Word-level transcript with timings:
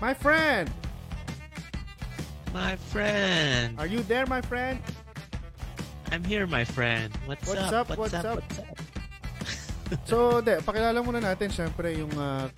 My 0.00 0.14
friend! 0.14 0.70
My 2.54 2.76
friend! 2.94 3.74
Are 3.78 3.86
you 3.86 4.00
there, 4.06 4.26
my 4.26 4.40
friend? 4.40 4.78
I'm 6.12 6.24
here, 6.24 6.46
my 6.46 6.64
friend. 6.64 7.12
What's, 7.26 7.46
What's 7.46 7.60
up? 7.72 7.90
up? 7.90 7.98
What's 7.98 8.14
up? 8.14 8.24
What's 8.40 8.58
up? 8.58 8.66
So, 10.04 10.40
de, 10.40 10.60
pakilala 10.62 11.00
muna 11.02 11.20
natin 11.20 11.48
syempre 11.50 11.96
yung 11.96 12.12
uh, 12.16 12.48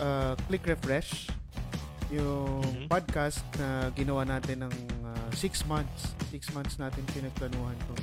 uh, 0.00 0.32
Click 0.48 0.64
Refresh, 0.66 1.28
yung 2.10 2.64
Mhm. 2.64 2.88
podcast 2.88 3.44
na 3.56 3.88
ginawa 3.94 4.24
natin 4.26 4.66
ng 4.68 4.74
uh, 5.04 5.28
six 5.32 5.62
months. 5.64 6.12
Six 6.32 6.50
months 6.52 6.76
natin 6.76 7.04
pinagplanuhan 7.12 7.76
tong 7.86 8.02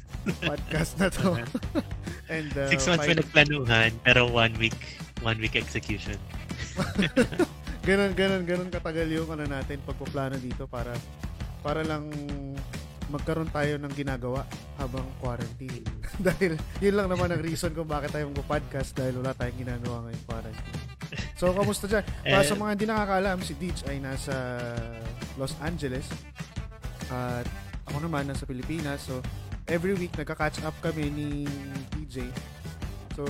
podcast 0.48 0.96
na 0.98 1.08
to. 1.08 1.36
And 2.32 2.48
uh, 2.56 2.66
Six 2.72 2.88
months 2.88 3.04
five- 3.06 3.12
pinagplanuhan, 3.14 3.92
pero 4.02 4.24
one 4.26 4.56
week, 4.58 4.76
one 5.22 5.38
week 5.38 5.54
execution. 5.54 6.18
ganun, 7.84 8.12
ganun, 8.16 8.42
ganun 8.48 8.70
katagal 8.72 9.08
yung 9.12 9.28
ano 9.30 9.44
natin 9.44 9.78
pagpaplano 9.84 10.40
dito 10.40 10.64
para 10.64 10.96
para 11.64 11.80
lang 11.84 12.08
magkaroon 13.12 13.52
tayo 13.52 13.76
ng 13.80 13.92
ginagawa 13.92 14.48
habang 14.80 15.04
quarantine. 15.20 15.84
dahil 16.26 16.56
yun 16.80 16.94
lang 16.96 17.08
naman 17.08 17.28
ang 17.32 17.42
reason 17.44 17.72
kung 17.76 17.88
bakit 17.88 18.12
tayo 18.12 18.32
mag-podcast 18.32 18.96
dahil 18.96 19.20
wala 19.20 19.36
tayong 19.36 19.60
ginagawa 19.60 20.08
ngayong 20.08 20.26
quarantine. 20.26 20.80
So, 21.36 21.52
kamusta 21.52 21.84
dyan? 21.86 22.04
Para 22.04 22.42
Eh, 22.42 22.48
sa 22.48 22.56
mga 22.56 22.70
hindi 22.74 22.86
nakakaalam, 22.88 23.38
si 23.44 23.52
Deej 23.60 23.78
ay 23.86 24.00
nasa 24.00 24.34
Los 25.36 25.54
Angeles 25.60 26.08
at 27.12 27.46
ako 27.84 28.08
naman 28.08 28.24
nasa 28.26 28.48
Pilipinas. 28.48 29.04
So, 29.04 29.20
every 29.68 29.94
week 29.94 30.16
nagka-catch 30.16 30.64
up 30.64 30.74
kami 30.80 31.12
ni 31.12 31.28
DJ. 31.92 32.28
So, 33.14 33.24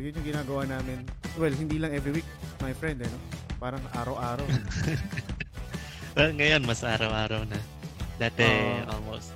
yun 0.00 0.16
yung 0.16 0.26
ginagawa 0.26 0.66
namin. 0.66 1.06
Well, 1.38 1.54
hindi 1.54 1.78
lang 1.78 1.94
every 1.94 2.18
week, 2.18 2.28
my 2.64 2.74
friend, 2.74 3.04
eh, 3.04 3.10
no? 3.10 3.39
Parang 3.60 3.84
araw-araw. 3.92 4.48
Well, 6.18 6.34
ngayon, 6.34 6.66
mas 6.66 6.82
araw-araw 6.82 7.46
na. 7.46 7.54
Dati, 8.18 8.42
Oo. 8.42 8.82
almost. 8.90 9.30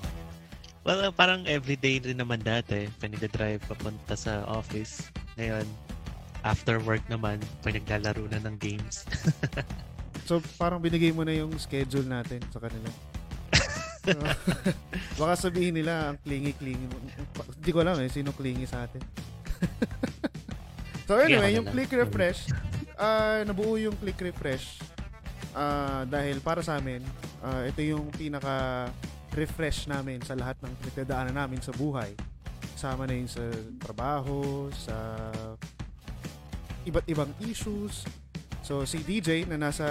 Well, 0.83 1.06
parang 1.14 1.47
everyday 1.47 2.03
rin 2.03 2.19
naman 2.19 2.42
dati. 2.42 2.91
Pinag-drive 2.98 3.62
papunta 3.70 4.19
sa 4.19 4.42
office. 4.50 5.06
Ngayon, 5.39 5.64
after 6.42 6.83
work 6.83 7.00
naman, 7.06 7.39
pinaglalaro 7.62 8.27
na 8.27 8.42
ng 8.42 8.58
games. 8.58 9.06
so, 10.28 10.42
parang 10.58 10.83
binigay 10.83 11.14
mo 11.14 11.22
na 11.22 11.33
yung 11.33 11.55
schedule 11.62 12.05
natin 12.05 12.42
sa 12.50 12.58
kanila. 12.58 12.91
Baka 15.22 15.34
sabihin 15.47 15.78
nila 15.78 16.11
ang 16.12 16.17
clingy-clingy. 16.27 16.86
mo. 16.91 16.98
Hindi 17.55 17.70
ko 17.70 17.78
alam 17.86 17.97
eh, 18.02 18.11
sino 18.11 18.34
clingy 18.34 18.67
sa 18.67 18.84
atin. 18.84 19.00
so 21.06 21.22
anyway, 21.22 21.55
yung 21.55 21.70
click 21.70 21.89
refresh, 21.95 22.50
ah 22.98 23.42
nabuo 23.42 23.78
yung 23.78 23.96
click 23.98 24.18
refresh 24.20 24.78
ah 25.54 26.02
dahil 26.06 26.42
para 26.42 26.60
sa 26.62 26.78
amin, 26.82 27.00
ah, 27.42 27.62
ito 27.66 27.80
yung 27.82 28.10
pinaka 28.14 28.88
refresh 29.34 29.90
namin 29.90 30.22
sa 30.22 30.38
lahat 30.38 30.54
ng 30.62 30.72
pinagdadaanan 30.82 31.34
namin 31.34 31.60
sa 31.62 31.74
buhay. 31.74 32.14
Kasama 32.74 33.06
na 33.06 33.14
yun 33.18 33.26
sa 33.26 33.42
trabaho, 33.82 34.70
sa 34.74 34.94
iba't 36.86 37.06
ibang 37.10 37.30
issues. 37.42 38.06
So, 38.64 38.88
si 38.88 39.02
DJ 39.04 39.44
na 39.44 39.60
nasa 39.60 39.84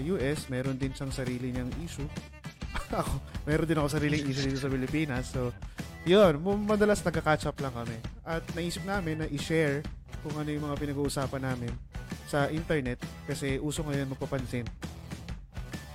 US, 0.00 0.48
meron 0.48 0.80
din 0.80 0.94
siyang 0.94 1.12
sarili 1.12 1.52
niyang 1.52 1.70
issue. 1.84 2.06
ako, 3.02 3.20
meron 3.44 3.66
din 3.68 3.76
ako 3.76 3.88
sariling 3.90 4.24
issue 4.30 4.48
dito 4.48 4.62
sa 4.62 4.70
Pilipinas. 4.70 5.34
So, 5.34 5.52
yun, 6.08 6.40
madalas 6.64 7.04
nagka-catch 7.04 7.50
up 7.50 7.58
lang 7.60 7.74
kami. 7.74 7.98
At 8.24 8.44
naisip 8.56 8.86
namin 8.86 9.24
na 9.24 9.26
i-share 9.28 9.84
kung 10.24 10.38
ano 10.40 10.48
yung 10.48 10.64
mga 10.64 10.76
pinag-uusapan 10.80 11.42
namin 11.44 11.72
sa 12.28 12.48
internet 12.48 13.00
kasi 13.28 13.60
uso 13.60 13.84
ngayon 13.84 14.12
magpapansin. 14.12 14.64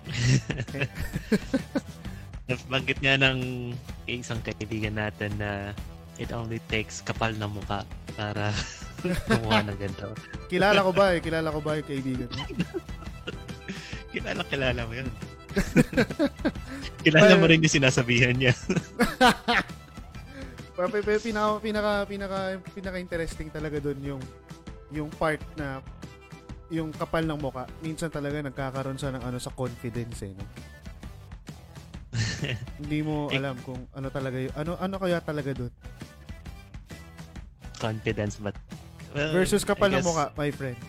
Nabanggit 2.49 2.97
nga 3.01 3.15
ng 3.17 3.71
isang 4.09 4.41
kaibigan 4.41 4.97
natin 4.97 5.29
na 5.37 5.73
it 6.17 6.33
only 6.33 6.57
takes 6.67 7.01
kapal 7.05 7.29
na 7.37 7.45
mukha 7.45 7.85
para 8.17 8.49
kumuha 9.29 9.61
ng 9.69 9.77
ganito. 9.77 10.09
Kilala 10.49 10.81
ko 10.81 10.91
ba 10.91 11.15
eh? 11.15 11.21
Kilala 11.21 11.53
ko 11.53 11.61
ba 11.61 11.77
yung 11.77 11.87
kaibigan? 11.87 12.29
Kilala, 14.13 14.41
kilala 14.49 14.89
mo 14.89 14.93
yun. 14.97 15.09
kilala 17.05 17.37
mo 17.37 17.45
rin 17.45 17.61
yung 17.61 17.77
sinasabihan 17.77 18.33
niya. 18.33 18.57
Pa- 20.73 20.89
pinaka 20.89 21.61
pinaka 21.61 21.91
pinaka 22.09 22.57
pinaka 22.73 22.97
interesting 22.97 23.53
talaga 23.53 23.77
doon 23.77 23.99
yung 24.01 24.21
yung 24.89 25.09
part 25.13 25.41
na 25.53 25.85
yung 26.69 26.93
kapal 26.93 27.25
ng 27.25 27.39
muka. 27.41 27.65
Minsan 27.81 28.13
talaga 28.13 28.41
nagkakaroon 28.45 28.97
siya 28.97 29.13
ng 29.17 29.23
ano 29.25 29.37
sa 29.41 29.49
confidence 29.53 30.21
eh, 30.25 30.33
no? 30.33 30.45
Hindi 32.81 32.99
mo 33.05 33.29
Eh, 33.29 33.37
alam 33.37 33.57
kung 33.65 33.85
ano 33.93 34.07
talaga 34.09 34.37
yung 34.41 34.55
ano 34.57 34.73
ano 34.81 34.95
kaya 34.97 35.21
talaga 35.21 35.53
doon 35.53 35.73
Confidence 37.79 38.41
but 38.43 38.57
well, 39.15 39.31
versus 39.31 39.63
kapal 39.63 39.87
I 39.87 39.97
ng 39.97 40.03
guess 40.03 40.09
muka, 40.09 40.25
my 40.35 40.51
friend. 40.51 40.79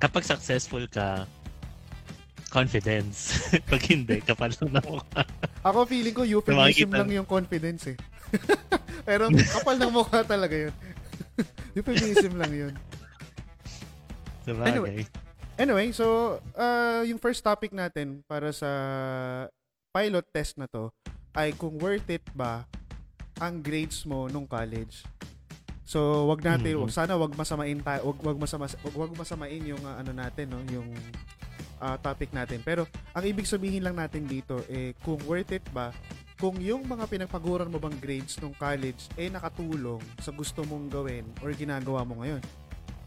Kapag 0.00 0.22
successful 0.24 0.86
ka, 0.88 1.28
confidence. 2.48 3.36
Pag 3.70 3.82
hindi, 3.92 4.24
kapal 4.24 4.48
ng 4.56 4.80
mukha. 4.80 5.22
Ako 5.60 5.84
feeling 5.84 6.16
ko 6.16 6.24
euphemism 6.24 6.88
lang 6.88 7.10
yung 7.12 7.28
confidence 7.28 7.92
eh. 7.92 7.98
Pero 9.08 9.28
kapal 9.28 9.76
ng 9.76 9.92
mukha 9.92 10.24
talaga 10.24 10.56
yun. 10.56 10.74
euphemism 11.76 12.40
lang 12.40 12.52
yun. 12.52 12.72
Sa 14.48 14.56
bagay. 14.56 14.72
Anyway. 14.72 14.98
Anyway, 15.58 15.88
so 15.90 16.38
uh, 16.54 17.02
yung 17.02 17.18
first 17.18 17.42
topic 17.42 17.74
natin 17.74 18.22
para 18.30 18.54
sa 18.54 18.70
pilot 19.90 20.22
test 20.30 20.54
na 20.54 20.70
to 20.70 20.94
ay 21.34 21.50
kung 21.54 21.74
worth 21.82 22.06
it 22.08 22.22
ba 22.30 22.62
ang 23.42 23.58
grades 23.58 24.06
mo 24.06 24.30
nung 24.30 24.46
college. 24.46 25.02
So, 25.88 26.28
wag 26.28 26.44
natin, 26.44 26.76
Mhm. 26.76 26.82
wag 26.84 26.92
sana 26.92 27.16
wag 27.16 27.32
masamain 27.32 27.80
tayo, 27.80 28.12
wag 28.12 28.20
wag 28.20 28.38
masama 28.38 28.68
wag, 28.68 28.96
wag 28.96 29.12
masamain 29.16 29.62
yung 29.64 29.80
uh, 29.80 29.96
ano 29.96 30.12
natin, 30.12 30.52
no, 30.52 30.60
yung 30.68 30.90
uh, 31.80 31.96
topic 31.98 32.30
natin. 32.30 32.60
Pero 32.60 32.84
ang 33.16 33.24
ibig 33.24 33.48
sabihin 33.48 33.82
lang 33.82 33.96
natin 33.96 34.28
dito 34.28 34.62
eh 34.68 34.92
kung 35.02 35.18
worth 35.24 35.54
it 35.54 35.64
ba 35.72 35.90
kung 36.38 36.54
yung 36.62 36.86
mga 36.86 37.10
pinagpaguran 37.10 37.66
mo 37.66 37.82
bang 37.82 37.98
grades 37.98 38.38
nung 38.38 38.54
college 38.54 39.10
eh 39.18 39.26
nakatulong 39.26 39.98
sa 40.22 40.30
gusto 40.30 40.62
mong 40.62 40.86
gawin 40.86 41.26
or 41.42 41.50
ginagawa 41.50 42.06
mo 42.06 42.22
ngayon. 42.22 42.38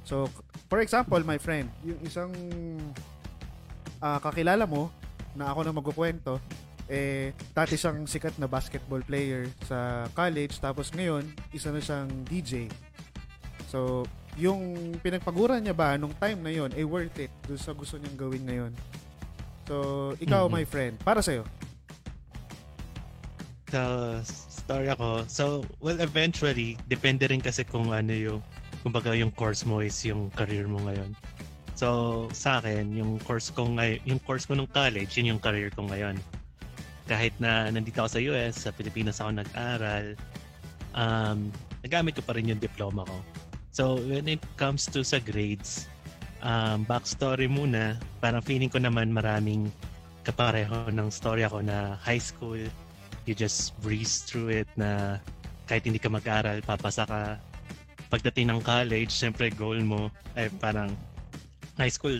So, 0.01 0.27
for 0.67 0.81
example, 0.81 1.21
my 1.21 1.37
friend, 1.37 1.69
yung 1.85 2.01
isang 2.01 2.31
ah, 4.01 4.17
kakilala 4.17 4.65
mo 4.65 4.89
na 5.37 5.53
ako 5.53 5.59
na 5.63 5.71
magkukwento, 5.71 6.33
eh, 6.91 7.31
dati 7.55 7.79
siyang 7.79 8.03
sikat 8.03 8.35
na 8.35 8.51
basketball 8.51 8.99
player 8.99 9.47
sa 9.63 10.09
college, 10.11 10.59
tapos 10.59 10.91
ngayon, 10.91 11.23
isa 11.55 11.71
na 11.71 11.79
siyang 11.79 12.09
DJ. 12.27 12.67
So, 13.71 14.03
yung 14.35 14.91
pinagpaguran 14.99 15.63
niya 15.63 15.75
ba 15.75 15.95
nung 15.95 16.11
time 16.19 16.39
na 16.43 16.51
yon 16.51 16.71
eh 16.75 16.83
worth 16.83 17.15
it 17.19 17.31
doon 17.47 17.59
sa 17.59 17.71
gusto 17.71 17.95
niyang 17.95 18.19
gawin 18.19 18.43
ngayon. 18.43 18.73
So, 19.69 19.75
ikaw, 20.19 20.47
Mhm. 20.47 20.51
my 20.51 20.65
friend, 20.67 20.95
para 20.99 21.23
sa'yo. 21.23 21.47
So, 23.71 23.79
story 24.51 24.91
ako. 24.91 25.23
So, 25.31 25.63
well, 25.79 25.95
eventually, 26.03 26.75
depende 26.91 27.23
rin 27.31 27.39
kasi 27.39 27.63
kung 27.63 27.95
ano 27.95 28.11
yung, 28.11 28.43
kumbaga 28.81 29.13
yung 29.13 29.33
course 29.33 29.65
mo 29.65 29.81
is 29.81 29.97
yung 30.05 30.29
career 30.33 30.65
mo 30.65 30.81
ngayon. 30.85 31.13
So, 31.77 32.27
sa 32.35 32.61
akin, 32.61 32.93
yung 32.93 33.17
course 33.25 33.49
ko 33.49 33.65
ngay 33.65 34.05
yung 34.05 34.21
course 34.21 34.45
ko 34.45 34.53
nung 34.53 34.69
college, 34.69 35.17
yun 35.17 35.37
yung 35.37 35.41
career 35.41 35.73
ko 35.73 35.85
ngayon. 35.89 36.17
Kahit 37.09 37.33
na 37.41 37.73
nandito 37.73 38.01
ako 38.01 38.09
sa 38.17 38.21
US, 38.33 38.53
sa 38.67 38.69
Pilipinas 38.69 39.17
ako 39.17 39.41
nag-aral, 39.41 40.13
um, 40.93 41.49
nagamit 41.81 42.13
ko 42.17 42.21
pa 42.21 42.37
rin 42.37 42.53
yung 42.53 42.61
diploma 42.61 43.01
ko. 43.07 43.17
So, 43.71 43.83
when 44.03 44.27
it 44.27 44.43
comes 44.59 44.85
to 44.91 45.01
sa 45.01 45.17
grades, 45.17 45.87
um, 46.43 46.83
backstory 46.85 47.47
muna, 47.47 47.97
parang 48.19 48.43
feeling 48.43 48.69
ko 48.69 48.77
naman 48.77 49.09
maraming 49.09 49.71
kapareho 50.21 50.91
ng 50.93 51.09
story 51.09 51.41
ako 51.41 51.65
na 51.65 51.97
high 51.97 52.21
school, 52.21 52.59
you 53.25 53.33
just 53.33 53.73
breeze 53.81 54.21
through 54.21 54.53
it 54.53 54.69
na 54.77 55.17
kahit 55.65 55.87
hindi 55.87 55.97
ka 55.97 56.11
mag-aral, 56.11 56.59
papasa 56.61 57.07
ka. 57.07 57.39
Pagdating 58.11 58.51
ng 58.51 58.61
college, 58.61 59.11
syempre 59.15 59.49
goal 59.55 59.79
mo 59.81 60.11
ay 60.35 60.51
parang 60.59 60.93
high 61.79 61.91
school, 61.91 62.19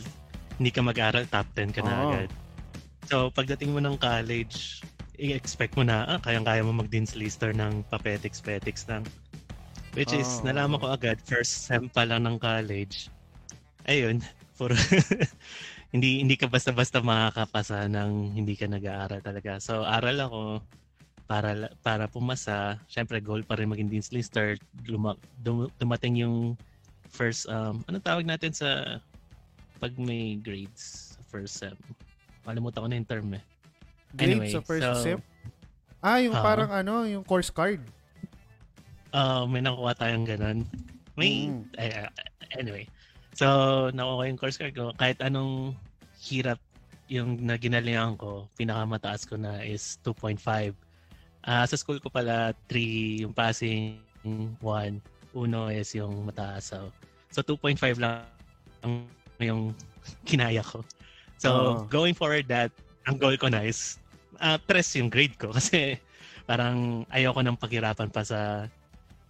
hindi 0.59 0.71
ka 0.71 0.81
mag-aral, 0.85 1.25
top 1.27 1.47
10 1.57 1.69
ka 1.75 1.83
na 1.83 2.01
Oo. 2.01 2.07
agad. 2.07 2.29
So, 3.09 3.29
pagdating 3.33 3.75
mo 3.75 3.79
ng 3.83 3.97
college, 3.99 4.85
i-expect 5.19 5.75
mo 5.77 5.83
na, 5.85 6.07
ah, 6.07 6.19
kayang-kaya 6.21 6.63
mo 6.65 6.71
mag-dean's 6.75 7.13
lister 7.17 7.51
ng 7.53 7.83
papetics-petics 7.91 8.87
lang. 8.89 9.05
Which 9.97 10.15
is, 10.15 10.39
nalaman 10.45 10.79
ko 10.79 10.91
agad, 10.95 11.19
first 11.27 11.67
sem 11.67 11.91
pa 11.91 12.07
lang 12.07 12.23
ng 12.27 12.39
college. 12.39 13.11
Ayun, 13.87 14.21
for 14.57 14.71
hindi 15.93 16.21
hindi 16.23 16.35
ka 16.39 16.47
basta-basta 16.51 17.01
makakapasa 17.03 17.87
ng 17.91 18.37
hindi 18.37 18.55
ka 18.55 18.67
nag-aaral 18.71 19.21
talaga. 19.23 19.59
So, 19.63 19.83
aral 19.83 20.17
ako 20.23 20.41
para 21.31 21.71
para 21.79 22.11
pumasa. 22.11 22.75
Syempre, 22.91 23.23
goal 23.23 23.47
pa 23.47 23.55
rin 23.55 23.71
maging 23.71 23.87
dean's 23.87 24.11
lister. 24.11 24.59
Luma, 24.83 25.15
dum, 25.39 25.71
dumating 25.79 26.19
yung 26.19 26.59
first, 27.07 27.47
um, 27.47 27.79
ano 27.87 28.03
tawag 28.03 28.27
natin 28.27 28.51
sa 28.51 28.99
pag 29.79 29.95
may 29.95 30.35
grades? 30.35 31.15
first 31.31 31.63
sem. 31.63 31.79
Kalimutan 32.43 32.83
ko 32.83 32.87
na 32.91 32.99
yung 32.99 33.07
term 33.07 33.31
eh. 33.31 33.43
Grade 34.11 34.35
Anyway, 34.35 34.51
sa 34.51 34.59
first 34.59 34.83
so- 34.83 34.99
sem? 34.99 35.19
Ah, 36.03 36.19
yung 36.19 36.35
Ah. 36.35 36.43
parang 36.43 36.67
ano, 36.67 37.07
yung 37.07 37.23
course 37.23 37.47
card. 37.47 37.79
Ah, 39.15 39.47
may 39.47 39.63
nakuha 39.63 39.95
tayong 39.95 40.27
ganun. 40.27 40.67
May, 41.15 41.47
Mm. 41.47 41.63
ah, 41.79 42.11
anyway. 42.59 42.83
So, 43.31 43.47
nakuha 43.95 44.27
yung 44.27 44.35
course 44.35 44.59
card 44.59 44.75
ko. 44.75 44.91
Kahit 44.99 45.23
anong 45.23 45.79
hirap 46.19 46.59
yung 47.07 47.39
na 47.39 47.55
ginalingan 47.55 48.19
ko, 48.19 48.51
pinakamataas 48.59 49.23
ko 49.23 49.39
na 49.39 49.63
is 49.63 49.95
2.5. 50.03 50.75
Ah, 51.41 51.65
sa 51.65 51.73
school 51.73 51.97
ko 51.97 52.13
pala, 52.13 52.53
3 52.69 53.25
yung 53.25 53.33
passing, 53.33 53.97
1. 54.23 54.61
Uno 55.33 55.71
is 55.73 55.89
yung 55.97 56.27
mataas. 56.27 56.69
So, 56.69 56.93
so 57.33 57.41
2.5 57.41 57.97
lang 57.97 58.27
ang 58.85 59.09
yung 59.41 59.73
kinaya 60.25 60.61
ko. 60.61 60.85
So, 61.41 61.49
Oo. 61.49 61.89
going 61.89 62.13
forward 62.13 62.45
that, 62.53 62.69
ang 63.09 63.17
goal 63.17 63.33
ko 63.37 63.49
na 63.49 63.65
is 63.65 63.97
uh, 64.37 64.61
tres 64.61 64.93
yung 64.93 65.09
grade 65.09 65.33
ko 65.41 65.49
kasi 65.57 65.97
parang 66.45 67.05
ayoko 67.09 67.41
nang 67.41 67.57
paghirapan 67.57 68.13
pa 68.13 68.21
sa 68.21 68.69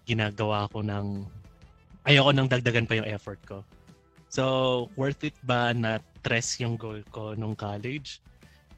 ginagawa 0.03 0.67
ko 0.67 0.83
ng 0.83 1.23
ayoko 2.03 2.31
nang 2.35 2.51
dagdagan 2.51 2.87
pa 2.89 2.99
yung 2.99 3.07
effort 3.07 3.39
ko. 3.47 3.63
So, 4.31 4.87
worth 4.95 5.23
it 5.27 5.35
ba 5.43 5.75
na 5.75 5.99
tres 6.23 6.59
yung 6.59 6.79
goal 6.79 7.03
ko 7.11 7.35
nung 7.35 7.55
college? 7.55 8.23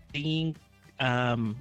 Tingin, 0.10 0.58
um, 0.98 1.54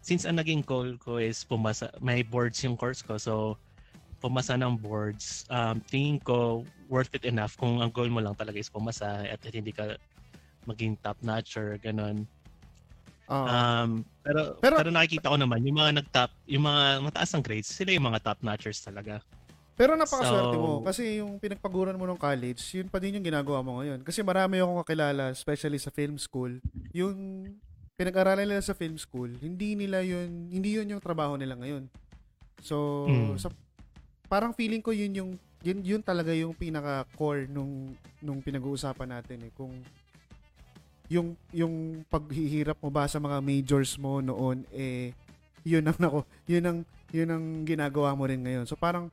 since 0.00 0.24
ang 0.24 0.40
naging 0.40 0.64
goal 0.64 0.96
ko 0.96 1.20
is 1.20 1.44
pumasa, 1.44 1.92
may 2.00 2.24
boards 2.24 2.60
yung 2.64 2.76
course 2.76 3.04
ko. 3.04 3.20
So, 3.20 3.56
pumasa 4.20 4.56
ng 4.56 4.76
boards, 4.76 5.48
um, 5.48 5.80
tingin 5.88 6.20
ko 6.20 6.64
worth 6.92 7.12
it 7.16 7.24
enough 7.24 7.56
kung 7.56 7.80
ang 7.80 7.88
goal 7.88 8.08
mo 8.12 8.20
lang 8.20 8.36
talaga 8.36 8.60
is 8.60 8.68
pumasa 8.68 9.24
at 9.24 9.40
hindi 9.48 9.72
ka 9.72 9.96
maging 10.68 10.96
top-notcher, 11.00 11.80
ganun. 11.80 12.28
Oo. 13.30 13.46
Um, 13.46 13.90
pero, 14.20 14.58
Pero- 14.60 14.76
pero, 14.82 14.90
nakikita 14.92 15.32
ko 15.32 15.38
naman, 15.40 15.64
yung 15.64 15.78
mga 15.80 16.02
nag-top, 16.02 16.30
yung 16.50 16.66
mga 16.66 16.82
mataas 17.00 17.30
ang 17.32 17.44
grades, 17.44 17.70
sila 17.70 17.94
yung 17.94 18.12
mga 18.12 18.20
top-notchers 18.20 18.82
talaga. 18.84 19.24
Pero 19.80 19.96
napakaswerte 19.96 20.56
So- 20.56 20.60
mo 20.60 20.84
kasi 20.84 21.24
yung 21.24 21.40
pinagpaguran 21.40 21.96
mo 21.96 22.04
ng 22.04 22.20
college, 22.20 22.60
yun 22.76 22.92
pa 22.92 23.00
din 23.00 23.16
yung 23.16 23.24
ginagawa 23.24 23.64
mo 23.64 23.80
ngayon. 23.80 24.04
Kasi 24.04 24.20
marami 24.20 24.60
akong 24.60 24.84
kakilala, 24.84 25.32
especially 25.32 25.80
sa 25.80 25.88
film 25.88 26.20
school, 26.20 26.60
yung 26.92 27.48
pinag-aralan 28.00 28.48
nila 28.48 28.64
sa 28.64 28.72
film 28.72 28.96
school, 28.96 29.28
hindi 29.44 29.76
nila 29.76 30.00
yun, 30.00 30.48
hindi 30.48 30.80
yun 30.80 30.88
yung 30.96 31.04
trabaho 31.04 31.36
nila 31.36 31.52
ngayon. 31.60 31.84
So, 32.64 33.04
Mm. 33.04 33.36
sa, 33.36 33.52
parang 34.24 34.56
feeling 34.56 34.80
ko 34.80 34.96
yun 34.96 35.12
yung 35.12 35.30
yun, 35.60 35.84
yun 35.84 36.00
talaga 36.00 36.32
yung 36.32 36.56
pinaka 36.56 37.04
core 37.12 37.44
nung 37.44 37.92
nung 38.24 38.40
pinag-uusapan 38.40 39.20
natin 39.20 39.44
eh 39.44 39.52
kung 39.52 39.76
yung 41.12 41.36
yung 41.52 42.00
paghihirap 42.08 42.80
mo 42.80 42.88
ba 42.88 43.04
sa 43.04 43.20
mga 43.20 43.44
majors 43.44 44.00
mo 44.00 44.24
noon 44.24 44.64
eh 44.72 45.12
yun 45.60 45.84
ang 45.84 45.98
nako 46.00 46.24
yun 46.48 46.64
ang 46.64 46.78
yun 47.12 47.28
ang 47.28 47.44
ginagawa 47.68 48.16
mo 48.16 48.24
rin 48.24 48.40
ngayon 48.40 48.64
so 48.64 48.72
parang 48.72 49.12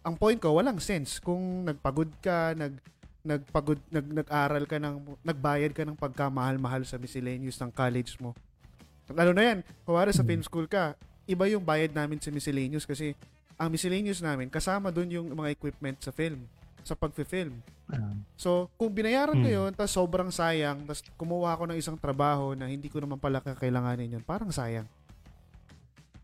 ang 0.00 0.16
point 0.16 0.40
ko 0.40 0.56
walang 0.56 0.80
sense 0.80 1.20
kung 1.20 1.68
nagpagod 1.68 2.08
ka 2.24 2.56
nag 2.56 2.80
nagpagod 3.28 3.76
nag 3.92 4.24
nag-aral 4.24 4.64
ka 4.64 4.80
ng 4.80 5.20
nagbayad 5.20 5.76
ka 5.76 5.84
ng 5.84 5.94
pagkamahal-mahal 5.94 6.82
sa 6.82 6.96
miscellaneous 6.96 7.60
ng 7.60 7.68
college 7.68 8.16
mo 8.16 8.32
lalo 9.12 9.36
na 9.36 9.52
yan 9.52 9.58
kuwari 9.84 10.10
sa 10.10 10.24
Mhm. 10.24 10.28
film 10.28 10.42
school 10.42 10.64
ka 10.64 10.96
iba 11.28 11.44
yung 11.44 11.60
bayad 11.60 11.92
namin 11.92 12.16
sa 12.16 12.32
miscellaneous 12.32 12.88
kasi 12.88 13.12
ang 13.54 13.68
miscellaneous 13.68 14.24
namin 14.24 14.48
kasama 14.48 14.88
doon 14.88 15.12
yung 15.12 15.26
mga 15.28 15.52
equipment 15.52 16.00
sa 16.00 16.08
film 16.08 16.48
sa 16.80 16.96
pagfi-film 16.96 17.60
Um, 17.88 18.20
So, 18.36 18.68
kung 18.76 18.92
binayaran 18.92 19.40
ko 19.40 19.48
Hmm. 19.48 19.56
yun, 19.64 19.70
tapos 19.72 19.96
sobrang 19.96 20.28
sayang, 20.28 20.84
tapos 20.84 21.00
kumuha 21.16 21.56
ako 21.56 21.72
ng 21.72 21.80
isang 21.80 21.96
trabaho 21.96 22.52
na 22.52 22.68
hindi 22.68 22.92
ko 22.92 23.00
naman 23.00 23.16
pala 23.16 23.40
kakailanganin 23.40 24.12
yun, 24.12 24.20
parang 24.20 24.52
sayang. 24.52 24.84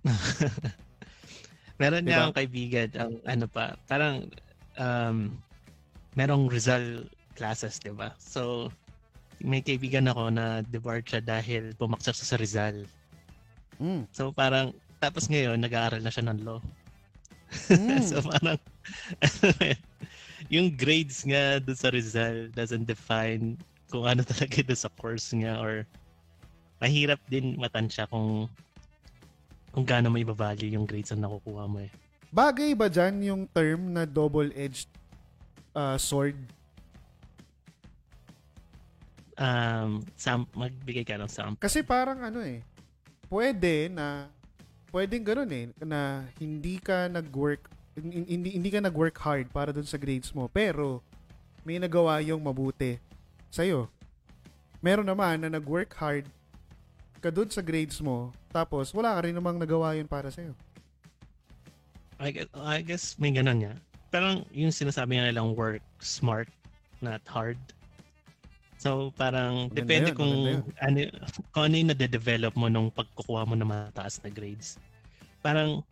meron 1.80 2.04
Diba? 2.04 2.08
niya 2.12 2.18
akong 2.22 2.36
kaibigan, 2.36 2.88
ang 2.94 3.12
ano 3.24 3.46
pa, 3.48 3.80
parang 3.88 4.28
um, 4.76 5.32
merong 6.14 6.50
Rizal 6.50 7.06
classes, 7.34 7.78
di 7.82 7.90
ba? 7.90 8.14
So, 8.18 8.70
may 9.42 9.60
kaibigan 9.60 10.06
ako 10.06 10.30
na 10.30 10.62
debarred 10.62 11.06
siya 11.06 11.20
dahil 11.20 11.74
pumaksak 11.74 12.14
sa 12.14 12.38
Rizal. 12.38 12.86
Mm. 13.82 14.06
So, 14.14 14.30
parang, 14.30 14.72
tapos 15.02 15.26
ngayon, 15.26 15.58
nag-aaral 15.58 16.00
na 16.00 16.14
siya 16.14 16.30
ng 16.30 16.40
law. 16.46 16.62
Mm. 17.70 18.02
so, 18.10 18.22
parang, 18.22 18.58
yung 20.54 20.70
grades 20.72 21.26
nga 21.26 21.58
doon 21.58 21.78
sa 21.78 21.90
Rizal 21.90 22.48
doesn't 22.54 22.86
define 22.86 23.58
kung 23.90 24.06
ano 24.06 24.22
talaga 24.26 24.62
doon 24.62 24.80
sa 24.80 24.92
course 24.98 25.34
niya 25.34 25.58
or 25.58 25.86
mahirap 26.82 27.20
din 27.30 27.56
matansya 27.56 28.10
kung 28.10 28.50
kung 29.74 29.82
gaano 29.82 30.06
mo 30.12 30.22
ibavalue 30.22 30.70
yung 30.70 30.86
grades 30.86 31.10
na 31.10 31.26
nakukuha 31.26 31.66
mo 31.66 31.82
eh. 31.82 31.90
Bagay 32.30 32.74
ba 32.78 32.86
dyan 32.86 33.22
yung 33.22 33.42
term 33.50 33.94
na 33.94 34.06
double-edged 34.06 34.86
uh, 35.74 35.98
sword? 35.98 36.38
Um, 39.34 40.06
sam 40.14 40.46
magbigay 40.54 41.02
ka 41.02 41.18
ng 41.18 41.28
sample. 41.28 41.58
Kasi 41.58 41.82
parang 41.82 42.22
ano 42.22 42.38
eh, 42.40 42.62
pwede 43.26 43.90
na, 43.90 44.30
pwedeng 44.94 45.26
ganun 45.26 45.50
eh, 45.50 45.74
na 45.82 46.22
hindi 46.38 46.78
ka 46.78 47.10
nag-work, 47.10 47.66
hin- 47.98 48.30
hindi, 48.30 48.54
hindi 48.54 48.70
ka 48.70 48.78
nag-work 48.78 49.18
hard 49.18 49.50
para 49.50 49.74
dun 49.74 49.86
sa 49.86 49.98
grades 49.98 50.30
mo, 50.30 50.46
pero 50.46 51.02
may 51.66 51.82
nagawa 51.82 52.22
yung 52.22 52.38
mabuti 52.38 53.02
sa'yo. 53.50 53.90
Meron 54.78 55.08
naman 55.08 55.42
na 55.42 55.50
nag-work 55.50 55.90
hard 55.98 56.30
ka 57.18 57.32
dun 57.32 57.50
sa 57.50 57.64
grades 57.64 57.98
mo, 57.98 58.30
tapos 58.54 58.94
wala 58.94 59.18
ka 59.18 59.26
rin 59.26 59.34
namang 59.34 59.58
nagawa 59.58 59.98
yun 59.98 60.06
para 60.06 60.30
sa'yo. 60.30 60.54
I 62.22 62.30
guess, 62.30 62.48
I 62.54 62.78
guess 62.86 63.04
may 63.18 63.34
ganun 63.34 63.66
niya. 63.66 63.74
Parang 64.14 64.46
yung 64.54 64.70
sinasabi 64.70 65.18
nga 65.18 65.26
nilang 65.26 65.58
work 65.58 65.82
smart, 65.98 66.46
not 67.02 67.18
hard. 67.26 67.58
So 68.78 69.10
parang 69.18 69.72
Maganda 69.72 69.74
depende 69.74 70.14
yun, 70.14 70.14
kung 70.14 70.30
ano 70.78 71.02
kung 71.54 71.62
ano 71.66 71.74
yung 71.74 71.90
nade-develop 71.90 72.54
mo 72.54 72.70
nung 72.70 72.94
pagkukuha 72.94 73.42
mo 73.48 73.58
ng 73.58 73.66
mataas 73.66 74.22
na 74.22 74.30
grades. 74.30 74.78
Parang 75.42 75.82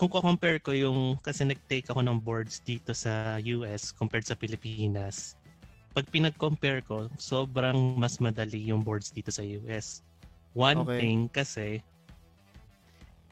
kung 0.00 0.08
ko-compare 0.08 0.60
ko 0.64 0.72
yung 0.72 1.20
kasi 1.20 1.44
nag-take 1.44 1.88
ako 1.92 2.00
ng 2.00 2.18
boards 2.20 2.64
dito 2.64 2.96
sa 2.96 3.36
US 3.44 3.92
compared 3.92 4.24
sa 4.24 4.36
Pilipinas. 4.40 5.36
Pag 5.92 6.08
pinag-compare 6.12 6.80
ko, 6.84 7.12
sobrang 7.20 7.76
mas 8.00 8.16
madali 8.20 8.72
yung 8.72 8.84
boards 8.84 9.12
dito 9.12 9.28
sa 9.32 9.44
US. 9.44 10.00
One 10.56 10.88
Okay. 10.88 10.96
thing 10.96 11.28
kasi 11.28 11.84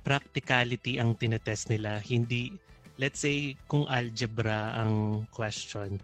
practicality 0.04 1.00
ang 1.00 1.16
tinetest 1.16 1.72
nila. 1.72 1.96
Hindi, 2.04 2.52
let's 2.98 3.20
say, 3.22 3.58
kung 3.66 3.86
algebra 3.90 4.74
ang 4.78 5.24
question. 5.34 5.98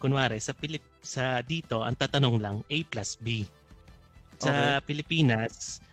Kunwari, 0.00 0.40
sa 0.40 0.56
Pilip 0.56 0.80
sa 1.04 1.44
dito, 1.44 1.84
ang 1.84 1.96
tatanong 1.96 2.36
lang, 2.40 2.56
A 2.68 2.78
plus 2.88 3.20
B. 3.20 3.44
Sa 4.40 4.80
Pilipinas, 4.80 5.84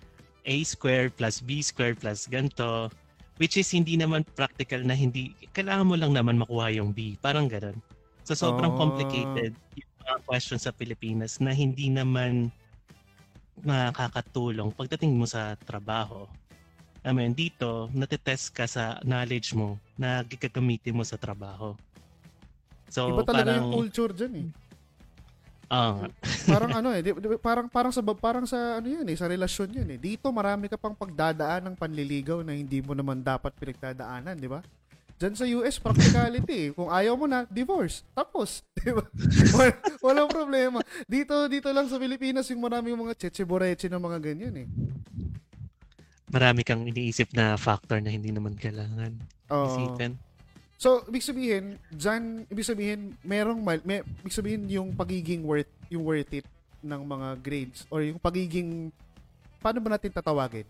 A 0.47 0.55
squared 0.63 1.11
plus 1.19 1.43
B 1.43 1.59
squared 1.59 1.99
plus 1.99 2.27
ganito. 2.31 2.87
Which 3.37 3.59
is 3.59 3.69
hindi 3.69 3.99
naman 3.99 4.25
practical 4.33 4.81
na 4.81 4.97
hindi, 4.97 5.35
kailangan 5.53 5.85
mo 5.85 5.95
lang 5.99 6.15
naman 6.15 6.41
makuha 6.41 6.73
yung 6.73 6.95
B. 6.95 7.19
Parang 7.19 7.45
ganun. 7.45 7.77
So, 8.25 8.33
sobrang 8.33 8.73
Oh. 8.73 8.79
complicated 8.79 9.53
yung 9.77 9.91
mga 10.01 10.17
questions 10.25 10.65
sa 10.65 10.73
Pilipinas 10.73 11.37
na 11.43 11.53
hindi 11.53 11.91
naman 11.91 12.49
makakatulong 13.61 14.73
pagdating 14.73 15.15
mo 15.15 15.27
sa 15.29 15.53
trabaho. 15.59 16.25
I 17.07 17.15
mean, 17.15 17.31
dito, 17.31 17.87
natetest 17.95 18.51
ka 18.51 18.67
sa 18.67 18.99
knowledge 18.99 19.55
mo 19.55 19.79
na 19.95 20.27
gagamitin 20.27 20.91
mo 20.91 21.07
sa 21.07 21.15
trabaho. 21.15 21.71
So, 22.91 23.15
Iba 23.15 23.23
talaga 23.23 23.55
parang, 23.55 23.63
yung 23.63 23.71
culture 23.71 24.11
dyan 24.11 24.33
eh. 24.43 24.47
ah, 25.71 26.03
parang 26.43 26.71
ano 26.83 26.91
eh, 26.91 26.99
di, 26.99 27.15
di- 27.15 27.39
parang 27.39 27.67
parang 27.71 27.91
sa 27.95 28.03
parang 28.03 28.43
sa 28.43 28.83
ano 28.83 28.87
yun 28.91 29.07
eh, 29.07 29.15
sa 29.15 29.31
relasyon 29.31 29.71
yun 29.71 29.87
eh. 29.87 29.99
Dito 29.99 30.27
marami 30.35 30.67
ka 30.67 30.75
pang 30.75 30.95
pagdadaan 30.95 31.71
ng 31.71 31.75
panliligaw 31.79 32.43
na 32.43 32.51
hindi 32.51 32.83
mo 32.83 32.91
naman 32.91 33.23
dapat 33.23 33.55
pinagdadaanan, 33.55 34.35
di 34.35 34.51
ba? 34.51 34.59
Diyan 35.17 35.33
sa 35.33 35.47
US, 35.49 35.79
practicality. 35.79 36.57
eh. 36.59 36.69
Kung 36.75 36.91
ayaw 36.91 37.15
mo 37.15 37.25
na, 37.25 37.47
divorce. 37.47 38.03
Tapos, 38.13 38.61
di 38.77 38.91
ba? 38.91 39.01
Wal- 39.55 39.79
Walang 40.03 40.29
problema. 40.29 40.83
Dito, 41.07 41.33
dito 41.47 41.71
lang 41.71 41.87
sa 41.87 41.97
Pilipinas, 41.97 42.45
yung 42.51 42.61
maraming 42.61 42.99
mga 42.99 43.15
cheche-boreche 43.15 43.87
na 43.89 43.97
mga 43.97 44.19
ganyan 44.21 44.55
eh. 44.63 44.67
Marami 46.27 46.62
kang 46.67 46.84
iniisip 46.84 47.31
na 47.31 47.55
factor 47.55 48.03
na 48.03 48.12
hindi 48.12 48.36
naman 48.36 48.55
kailangan 48.60 49.15
isipin. 49.48 50.19
So, 50.77 51.01
ibig 51.10 51.25
sabihin, 51.25 51.81
dyan, 51.89 52.46
ibig 52.53 52.67
sabihin, 52.67 53.17
merong, 53.25 53.57
mal- 53.65 53.81
may, 53.81 54.05
ibig 54.22 54.36
sabihin 54.36 54.69
yung 54.69 54.93
pagiging 54.93 55.41
worth, 55.41 55.72
yung 55.89 56.05
worth 56.05 56.29
it 56.38 56.46
ng 56.86 57.01
mga 57.01 57.27
grades 57.41 57.89
or 57.89 58.05
yung 58.05 58.22
pagiging, 58.22 58.93
paano 59.57 59.81
ba 59.81 59.98
natin 59.98 60.13
tatawagin? 60.13 60.67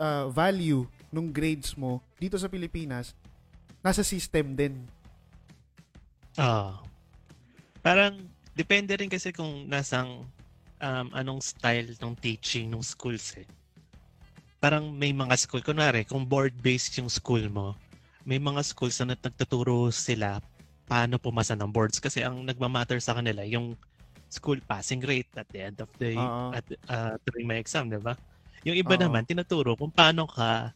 Uh, 0.00 0.32
value 0.32 0.88
nung 1.12 1.28
grades 1.28 1.76
mo 1.76 2.00
dito 2.16 2.40
sa 2.40 2.48
Pilipinas, 2.48 3.12
nasa 3.84 4.00
system 4.00 4.56
din. 4.56 4.80
Ah. 6.40 6.80
Parang 7.84 8.16
depende 8.56 8.96
rin 8.96 9.12
kasi 9.12 9.28
kung 9.28 9.68
nasang 9.68 10.24
um, 10.80 11.06
anong 11.12 11.44
style 11.44 11.92
ng 12.00 12.14
teaching 12.16 12.72
ng 12.72 12.80
schools 12.80 13.36
eh. 13.36 13.44
Parang 14.64 14.96
may 14.96 15.12
mga 15.12 15.36
school, 15.36 15.60
kunwari, 15.60 16.08
kung 16.08 16.24
board-based 16.24 16.96
yung 16.96 17.12
school 17.12 17.52
mo, 17.52 17.76
may 18.24 18.40
mga 18.40 18.64
schools 18.64 18.96
na 19.04 19.12
nagtuturo 19.12 19.92
sila 19.92 20.40
paano 20.88 21.20
pumasa 21.20 21.52
ng 21.52 21.68
boards 21.68 22.00
kasi 22.00 22.24
ang 22.24 22.48
nagmamatter 22.48 22.96
sa 22.96 23.12
kanila 23.12 23.44
yung 23.44 23.76
school 24.32 24.56
passing 24.64 25.04
rate 25.04 25.28
at 25.36 25.44
the 25.52 25.60
end 25.68 25.78
of 25.84 25.92
the 26.00 26.16
Oo. 26.16 26.56
at 26.56 26.64
uh, 26.88 27.12
during 27.28 27.44
my 27.44 27.60
exam, 27.60 27.92
'di 27.92 28.00
ba? 28.00 28.16
Yung 28.64 28.72
iba 28.80 28.96
Oo. 28.96 28.96
naman 28.96 29.28
tinuturo 29.28 29.76
kung 29.76 29.92
paano 29.92 30.24
ka 30.24 30.72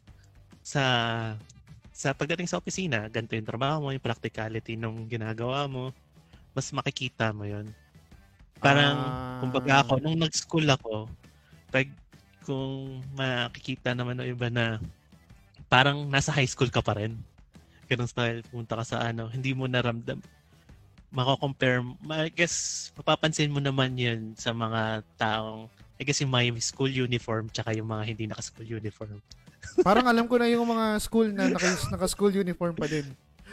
sa 0.64 0.85
sa 1.95 2.12
pagdating 2.16 2.49
sa 2.50 2.61
opisina, 2.61 3.09
ganito 3.12 3.35
yung 3.38 3.49
trabaho 3.49 3.88
mo, 3.88 3.90
yung 3.95 4.04
practicality 4.04 4.76
ng 4.80 5.09
ginagawa 5.09 5.66
mo, 5.71 5.92
mas 6.57 6.68
makikita 6.75 7.33
mo 7.37 7.45
'yon. 7.49 7.73
Parang 8.64 9.14
Ah. 9.14 9.38
kumbaga 9.40 9.83
ako 9.87 10.00
nung 10.02 10.18
nag-school 10.21 10.66
ako, 10.68 11.11
pag 11.73 11.88
kung 12.49 13.05
makikita 13.12 13.93
naman 13.93 14.17
ng 14.17 14.33
iba 14.33 14.49
na 14.49 14.81
parang 15.69 16.09
nasa 16.09 16.33
high 16.33 16.49
school 16.49 16.73
ka 16.73 16.81
pa 16.81 16.97
rin. 16.97 17.12
Ganun 17.85 18.09
style, 18.09 18.40
punta 18.49 18.81
ka 18.81 18.85
sa 18.88 19.05
ano, 19.05 19.28
hindi 19.28 19.52
mo 19.52 19.69
naramdam. 19.69 20.17
Mako-compare, 21.12 21.85
ma- 22.00 22.25
I 22.25 22.33
guess, 22.33 22.88
mapapansin 22.97 23.52
mo 23.52 23.61
naman 23.61 24.00
yun 24.00 24.33
sa 24.33 24.57
mga 24.57 25.05
taong, 25.21 25.69
I 26.00 26.02
guess 26.09 26.25
yung 26.25 26.33
may 26.33 26.49
school 26.61 26.88
uniform 26.88 27.52
tsaka 27.52 27.76
yung 27.76 27.88
mga 27.88 28.05
hindi 28.09 28.25
naka-school 28.25 28.64
uniform. 28.64 29.21
Parang 29.87 30.09
alam 30.09 30.25
ko 30.25 30.40
na 30.40 30.49
yung 30.49 30.64
mga 30.64 30.97
school 31.05 31.28
na 31.28 31.52
naka, 31.52 31.69
naka-school 31.93 32.33
uniform 32.33 32.73
pa 32.73 32.88
din. 32.88 33.05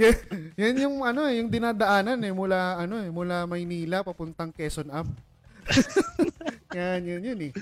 yan, 0.00 0.16
yan 0.60 0.74
yung 0.84 1.00
ano 1.00 1.24
yung 1.32 1.48
dinadaanan 1.48 2.20
eh 2.20 2.32
mula 2.36 2.76
ano 2.76 3.00
eh, 3.00 3.08
mula 3.08 3.48
Maynila 3.48 4.04
papuntang 4.04 4.52
Quezon 4.52 4.92
Up. 4.92 5.08
yan, 6.78 7.00
yun 7.04 7.22
yun 7.22 7.40
eh. 7.48 7.52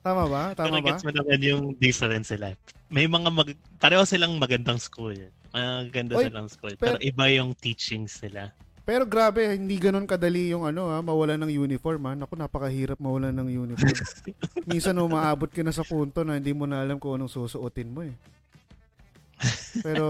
Tama 0.00 0.24
ba? 0.26 0.42
Tama 0.56 0.80
Pero 0.80 0.80
ba? 0.80 0.86
gets 0.88 1.04
mo 1.04 1.12
naman 1.12 1.40
yung 1.44 1.62
difference 1.76 2.32
sila. 2.32 2.56
May 2.88 3.04
mga 3.04 3.28
mag, 3.28 3.48
pareho 3.76 4.02
silang 4.08 4.40
magandang 4.40 4.80
school. 4.80 5.12
Maganda 5.52 6.16
Oy, 6.16 6.26
silang 6.26 6.48
school. 6.48 6.74
Pero, 6.80 6.96
pero- 6.96 7.04
iba 7.04 7.24
yung 7.28 7.52
teachings 7.52 8.16
nila. 8.24 8.50
Pero 8.90 9.04
grabe, 9.06 9.54
hindi 9.54 9.78
ganun 9.78 10.08
kadali 10.08 10.50
yung 10.50 10.66
ano 10.66 10.90
ha, 10.90 10.98
mawala 10.98 11.38
ng 11.38 11.52
uniform 11.52 12.10
ha. 12.10 12.12
Naku, 12.16 12.34
napakahirap 12.34 12.98
mawala 12.98 13.30
ng 13.30 13.46
uniform. 13.46 13.94
Minsan 14.70 14.98
umaabot 14.98 15.46
ka 15.46 15.62
na 15.62 15.70
sa 15.70 15.86
punto 15.86 16.24
na 16.26 16.40
hindi 16.40 16.50
mo 16.50 16.64
na 16.64 16.82
alam 16.82 16.98
kung 16.98 17.14
anong 17.14 17.30
susuotin 17.30 17.92
mo 17.92 18.02
eh. 18.02 18.16
Pero, 19.80 20.04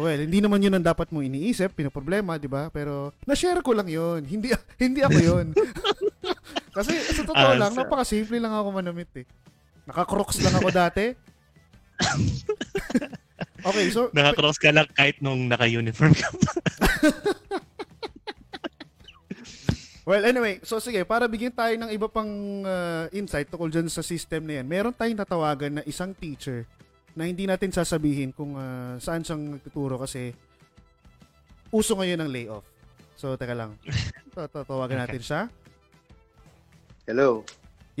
well, 0.00 0.20
hindi 0.20 0.40
naman 0.40 0.60
yun 0.60 0.72
ang 0.72 0.82
dapat 0.82 1.12
mo 1.12 1.20
iniisip, 1.20 1.76
pinoproblema, 1.76 2.40
di 2.40 2.48
ba? 2.48 2.68
Pero, 2.68 3.12
na-share 3.22 3.60
ko 3.60 3.76
lang 3.76 3.86
yun. 3.86 4.24
Hindi, 4.24 4.50
hindi 4.82 5.00
ako 5.00 5.18
yun. 5.20 5.46
Kasi, 6.76 6.94
sa 7.12 7.22
totoo 7.22 7.36
Ah, 7.36 7.58
lang, 7.58 7.72
so- 7.74 7.82
napaka-simple 7.82 8.38
lang 8.38 8.52
ako 8.52 8.68
manamit 8.72 9.10
eh. 9.14 9.26
Naka-crocs 9.84 10.40
lang 10.40 10.54
ako 10.54 10.68
dati. 10.70 11.12
okay, 13.68 13.86
so, 13.90 14.08
Nakakross 14.10 14.56
ka 14.56 14.72
lang 14.72 14.88
kahit 14.90 15.20
nung 15.20 15.44
naka-uniform 15.44 16.14
ka 16.14 16.28
pa. 16.30 16.52
Well, 20.00 20.24
anyway, 20.24 20.58
so 20.64 20.80
sige, 20.80 21.04
para 21.04 21.28
bigyan 21.28 21.54
tayo 21.54 21.70
ng 21.76 21.90
iba 21.92 22.10
pang 22.10 22.26
uh, 22.64 23.06
insight 23.12 23.46
tungkol 23.46 23.70
dyan 23.70 23.86
sa 23.86 24.02
system 24.02 24.42
na 24.42 24.58
yan, 24.58 24.66
meron 24.66 24.90
tayong 24.90 25.20
tatawagan 25.20 25.78
na 25.78 25.82
isang 25.86 26.10
teacher 26.10 26.66
na 27.20 27.28
hindi 27.28 27.44
natin 27.44 27.68
sasabihin 27.68 28.32
kung 28.32 28.56
uh, 28.56 28.96
saan 28.96 29.20
siyang 29.20 29.60
nagtuturo 29.60 30.00
kasi 30.00 30.32
uso 31.68 31.92
ngayon 31.92 32.24
ang 32.24 32.32
layoff. 32.32 32.64
So, 33.20 33.36
teka 33.36 33.52
lang. 33.52 33.76
Tatawagan 34.32 35.04
natin 35.04 35.20
siya. 35.20 35.40
Hello. 37.04 37.44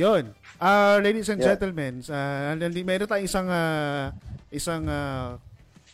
Yon. 0.00 0.32
Uh, 0.56 0.96
ladies 1.04 1.28
and 1.28 1.44
Yeah. 1.44 1.52
gentlemen, 1.52 2.00
uh, 2.08 2.56
meron 2.56 3.04
tayong 3.04 3.28
isang 3.28 3.48
uh, 3.52 4.08
isang 4.48 4.88
uh, 4.88 5.36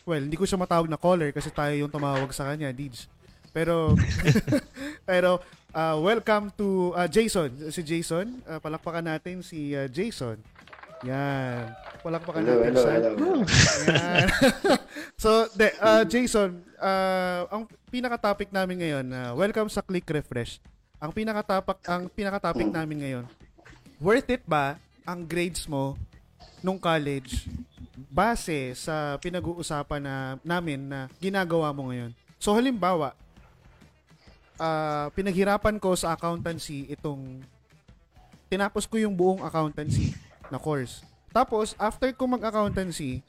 well, 0.07 0.23
hindi 0.23 0.39
ko 0.39 0.47
siya 0.47 0.55
matawag 0.55 0.87
na 0.87 0.95
caller 0.95 1.35
kasi 1.35 1.51
tayo 1.51 1.75
yung 1.75 1.91
tumawag 1.91 2.31
sa 2.31 2.47
kanya, 2.47 2.71
Deeds. 2.71 3.11
Pero 3.51 3.91
pero 5.09 5.43
uh, 5.75 5.99
welcome 5.99 6.47
to 6.55 6.95
uh, 6.95 7.11
Jason. 7.11 7.51
Si 7.67 7.83
Jason, 7.83 8.39
uh, 8.47 8.63
palakpakan 8.63 9.03
natin 9.03 9.43
si 9.43 9.75
uh, 9.75 9.91
Jason. 9.91 10.39
Yan. 11.05 11.77
Palakpakan 12.01 12.41
Hello, 12.41 12.53
natin 12.57 12.73
hello, 12.73 12.81
siya. 12.81 12.93
hello. 12.97 13.29
Yan. 13.85 14.27
so, 15.23 15.29
de, 15.53 15.67
uh, 15.77 16.03
Jason, 16.09 16.57
uh, 16.81 17.45
ang 17.53 17.69
pinaka-topic 17.93 18.49
namin 18.49 18.81
ngayon, 18.81 19.05
uh, 19.13 19.31
welcome 19.37 19.69
sa 19.69 19.85
Click 19.85 20.07
Refresh. 20.09 20.57
Ang 20.97 21.13
pinaka-topic 21.13 21.77
ang 21.85 22.09
pinaka-topic 22.09 22.73
namin 22.73 22.97
ngayon, 23.05 23.25
worth 24.01 24.29
it 24.33 24.41
ba 24.49 24.81
ang 25.05 25.21
grades 25.21 25.69
mo 25.69 25.93
nung 26.65 26.81
college 26.81 27.45
base 28.09 28.73
sa 28.73 29.21
pinag-uusapan 29.21 30.01
na 30.01 30.15
namin 30.41 30.81
na 30.89 31.05
ginagawa 31.21 31.69
mo 31.69 31.93
ngayon? 31.93 32.09
So 32.41 32.57
halimbawa, 32.57 33.13
ah, 34.57 35.13
pinaghirapan 35.13 35.77
ko 35.77 35.93
sa 35.93 36.17
accountancy 36.17 36.89
itong 36.89 37.45
tinapos 38.49 38.89
ko 38.89 38.97
yung 38.97 39.13
buong 39.13 39.45
accountancy 39.45 40.17
na 40.47 40.59
course. 40.59 41.03
Tapos 41.31 41.75
after 41.77 42.09
ko 42.15 42.25
mag-accountancy, 42.25 43.21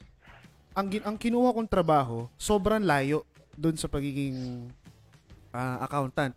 ang 0.73 0.87
ang 1.03 1.17
kinuha 1.19 1.51
kong 1.51 1.67
trabaho 1.69 2.29
sobrang 2.39 2.81
layo 2.81 3.25
doon 3.53 3.75
sa 3.75 3.91
pagiging 3.91 4.69
ah, 5.51 5.83
accountant. 5.83 6.33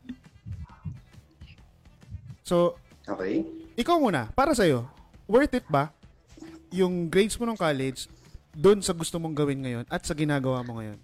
So, 2.42 2.74
Okay. 3.02 3.42
ikaw 3.74 3.98
muna, 3.98 4.30
para 4.30 4.54
sa'yo, 4.54 4.86
worth 5.26 5.58
it 5.58 5.66
ba 5.66 5.90
yung 6.70 7.10
grades 7.10 7.34
mo 7.34 7.44
ng 7.50 7.58
college 7.58 8.06
doon 8.54 8.78
sa 8.78 8.94
gusto 8.94 9.18
mong 9.18 9.34
gawin 9.34 9.58
ngayon 9.58 9.84
at 9.90 10.06
sa 10.06 10.14
ginagawa 10.14 10.62
mo 10.62 10.78
ngayon? 10.78 10.98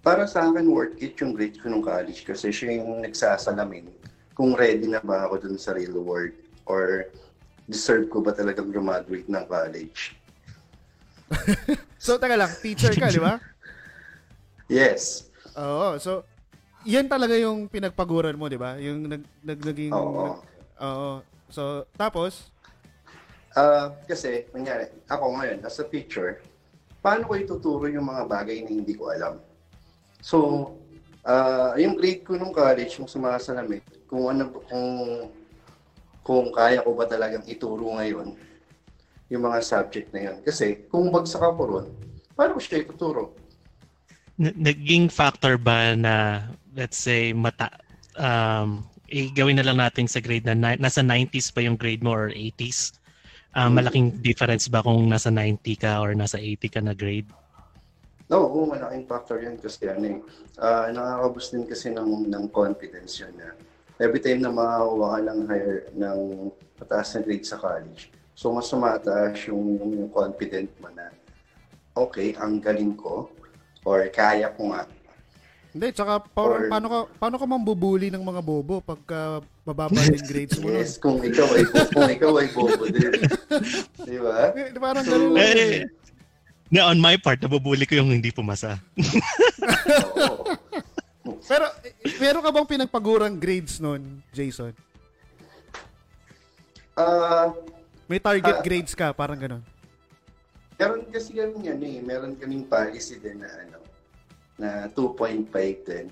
Para 0.00 0.24
sa 0.30 0.46
akin, 0.46 0.70
worth 0.70 0.94
it 1.02 1.18
yung 1.18 1.34
grade 1.34 1.58
ko 1.58 1.66
nung 1.66 1.82
college 1.82 2.22
kasi 2.22 2.54
siya 2.54 2.78
yung 2.78 3.02
nagsasalamin 3.02 3.90
kung 4.38 4.54
ready 4.54 4.86
na 4.86 5.02
ba 5.02 5.26
ako 5.26 5.42
dun 5.50 5.58
sa 5.58 5.74
real 5.74 5.98
world 5.98 6.30
or 6.64 7.10
deserve 7.68 8.08
ko 8.08 8.24
ba 8.24 8.32
talagang 8.32 8.72
graduate 8.72 9.28
ng 9.28 9.44
college. 9.44 10.16
So, 11.98 12.14
taga 12.14 12.38
lang, 12.38 12.48
teacher 12.62 12.94
ka, 12.94 13.10
di 13.12 13.20
ba? 13.20 13.36
Yes. 14.68 15.26
Oo, 15.56 15.96
so, 15.96 16.28
yan 16.84 17.08
talaga 17.08 17.32
yung 17.34 17.66
pinagpaguran 17.72 18.36
mo, 18.36 18.52
di 18.52 18.60
ba? 18.60 18.76
Yung 18.76 19.08
nag, 19.08 19.24
nag, 19.40 19.60
naging... 19.64 19.92
Oo. 19.96 20.38
Oo. 20.78 21.12
So, 21.48 21.88
tapos, 21.96 22.52
Ah, 23.58 23.90
kasi, 24.06 24.46
nangyari, 24.54 24.86
ako 25.10 25.34
ngayon, 25.34 25.58
as 25.66 25.82
a 25.82 25.86
teacher, 25.88 26.38
paano 27.02 27.26
ko 27.26 27.32
ituturo 27.34 27.90
yung 27.90 28.06
mga 28.06 28.30
bagay 28.30 28.62
na 28.62 28.70
hindi 28.70 28.94
ko 28.94 29.10
alam? 29.10 29.42
So, 30.22 30.70
ah, 31.26 31.74
yung 31.74 31.98
grade 31.98 32.22
ko 32.22 32.38
nung 32.38 32.54
college, 32.54 33.02
yung 33.02 33.10
sumasalamin, 33.10 33.82
kung 34.06 34.30
ano, 34.30 34.62
kung, 34.68 34.86
kung 36.28 36.52
kaya 36.52 36.84
ko 36.84 36.92
ba 36.92 37.08
talagang 37.08 37.40
ituro 37.48 37.96
ngayon, 37.96 38.36
yung 39.32 39.42
mga 39.48 39.64
subject 39.64 40.12
na 40.12 40.20
yun. 40.28 40.36
Kasi, 40.44 40.84
kung 40.92 41.08
bagsak 41.08 41.40
ako 41.40 41.60
ron, 41.64 41.86
paano 42.36 42.56
ko 42.56 42.60
siya 42.60 42.84
ituturo? 42.84 43.32
N- 44.38 44.56
naging 44.60 45.08
factor 45.08 45.56
ba 45.58 45.96
na 45.96 46.14
let's 46.76 47.00
say 47.00 47.32
mata 47.34 47.72
um 48.14 48.84
eh, 49.08 49.32
gawin 49.32 49.56
na 49.56 49.64
lang 49.64 49.80
natin 49.80 50.04
sa 50.04 50.20
grade 50.20 50.44
na 50.44 50.52
ni- 50.52 50.76
nasa 50.78 51.00
90s 51.00 51.48
pa 51.48 51.64
yung 51.64 51.80
grade 51.80 52.04
mo 52.04 52.12
or 52.12 52.28
80s 52.30 52.92
Ah, 53.56 53.66
Hmm. 53.66 53.80
malaking 53.80 54.12
difference 54.20 54.68
ba 54.68 54.84
kung 54.84 55.08
nasa 55.08 55.32
90 55.32 55.74
ka 55.74 56.04
or 56.04 56.12
nasa 56.12 56.36
80 56.38 56.68
ka 56.68 56.84
na 56.84 56.92
grade 56.92 57.26
No, 58.28 58.44
oo, 58.44 58.68
malaking 58.68 59.08
factor 59.08 59.40
yun 59.40 59.56
kasi 59.56 59.88
ano 59.88 60.04
eh. 60.04 60.18
ah, 60.60 60.92
nakakaboost 60.92 61.56
din 61.56 61.64
kasi 61.64 61.88
ng, 61.88 62.28
ng 62.28 62.44
confidence 62.52 63.24
yun 63.24 63.32
na 63.40 63.56
every 63.98 64.18
time 64.18 64.40
na 64.40 64.50
makakuha 64.50 65.08
ka 65.10 65.20
ng 65.24 65.40
higher, 65.44 65.78
ng 65.92 66.18
mataas 66.76 67.08
na 67.12 67.20
grade 67.20 67.42
sa 67.42 67.56
college, 67.56 68.08
so 68.32 68.50
mas 68.50 68.66
tumataas 68.66 69.34
yung, 69.46 69.62
yung 69.92 70.08
confident 70.08 70.70
mo 70.78 70.88
na 70.90 71.10
okay, 71.92 72.34
ang 72.34 72.58
galing 72.58 72.94
ko 72.94 73.26
or 73.82 74.06
kaya 74.08 74.50
ko 74.50 74.70
nga. 74.70 74.86
hindi, 75.68 75.90
tsaka 75.90 76.22
pa- 76.22 76.42
Or- 76.42 76.70
paano 76.70 76.86
ka, 76.86 76.98
paano 77.18 77.36
ka 77.36 77.46
mambubuli 77.46 78.08
ng 78.08 78.22
mga 78.22 78.40
bobo 78.40 78.78
pagka 78.80 79.42
mababa 79.62 80.00
yung 80.00 80.24
grades 80.24 80.56
mo? 80.58 80.70
Yes, 80.70 80.96
kung 80.96 81.18
ikaw 81.18 81.48
ay 81.52 81.62
kung 81.90 82.08
ikaw 82.08 82.32
ay 82.38 82.48
bobo 82.50 82.84
din. 82.86 83.12
Di 84.08 84.18
ba? 84.18 84.54
Eh, 84.54 84.72
Parang 84.74 85.04
So, 85.04 85.12
ganun 85.12 85.36
eh 85.36 85.84
na 86.68 86.84
on 86.84 87.00
my 87.00 87.16
part 87.16 87.40
nabubuli 87.40 87.88
ko 87.88 87.96
yung 87.96 88.12
hindi 88.12 88.28
pumasa 88.28 88.76
Oo. 90.20 90.44
Pero, 91.48 91.64
meron 92.20 92.44
ka 92.44 92.50
bang 92.52 92.68
pinagpagurang 92.68 93.34
grades 93.34 93.80
nun, 93.80 94.20
Jason? 94.30 94.76
Ah, 96.92 97.50
May 98.08 98.16
target 98.18 98.56
Ah. 98.56 98.64
grades 98.64 98.92
ka, 98.92 99.12
parang 99.12 99.36
ganun. 99.36 99.60
Meron 100.76 101.04
kasi 101.08 101.36
kami 101.36 101.68
yan 101.68 101.80
eh. 101.82 102.00
Meron 102.00 102.32
kaming 102.36 102.64
policy 102.64 103.20
din 103.20 103.44
na 103.44 103.50
ano, 103.52 103.78
na 104.56 104.68
2.5 104.88 105.44
din. 105.84 106.08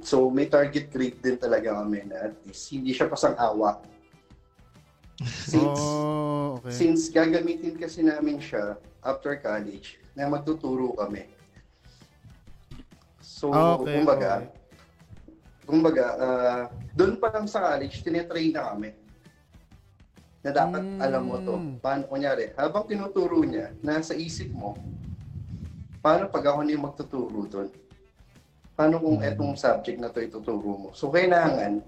So, 0.00 0.30
may 0.30 0.48
target 0.48 0.88
grade 0.88 1.20
din 1.20 1.36
talaga 1.36 1.76
kami 1.76 2.08
na 2.08 2.30
at 2.30 2.34
least 2.46 2.72
hindi 2.72 2.96
siya 2.96 3.12
pasang-awa. 3.12 3.76
Since, 5.20 5.82
Oh, 5.82 6.62
okay. 6.62 6.70
since 6.72 7.10
gagamitin 7.10 7.74
kasi 7.74 8.00
namin 8.00 8.38
siya 8.38 8.78
after 9.02 9.34
college 9.36 9.98
na 10.14 10.30
magtuturo 10.30 10.94
kami. 10.94 11.26
So, 13.38 13.54
okay, 13.54 13.94
kumbaga, 14.02 14.30
okay. 14.42 14.50
kumbaga, 15.62 16.06
ah, 16.18 16.62
doon 16.90 17.22
pa 17.22 17.30
lang 17.30 17.46
sa 17.46 17.62
college, 17.62 18.02
tinetrain 18.02 18.50
na 18.50 18.74
kami. 18.74 18.90
Na 20.42 20.50
dapat 20.50 20.82
Mm. 20.82 20.98
alam 20.98 21.22
mo 21.22 21.38
to. 21.38 21.54
Paano, 21.78 22.10
kunyari, 22.10 22.50
habang 22.58 22.90
tinuturo 22.90 23.38
niya, 23.46 23.70
nasa 23.78 24.18
isip 24.18 24.50
mo, 24.50 24.74
paano 26.02 26.26
pag 26.26 26.50
ako 26.50 26.66
na 26.66 26.74
yung 26.74 26.86
magtuturo 26.90 27.46
doon? 27.46 27.70
Paano 28.74 28.98
kung 28.98 29.22
Mm. 29.22 29.30
etong 29.30 29.54
subject 29.54 29.98
na 30.02 30.10
to 30.10 30.18
ituturo 30.18 30.74
mo? 30.74 30.90
So, 30.98 31.06
kailangan, 31.14 31.78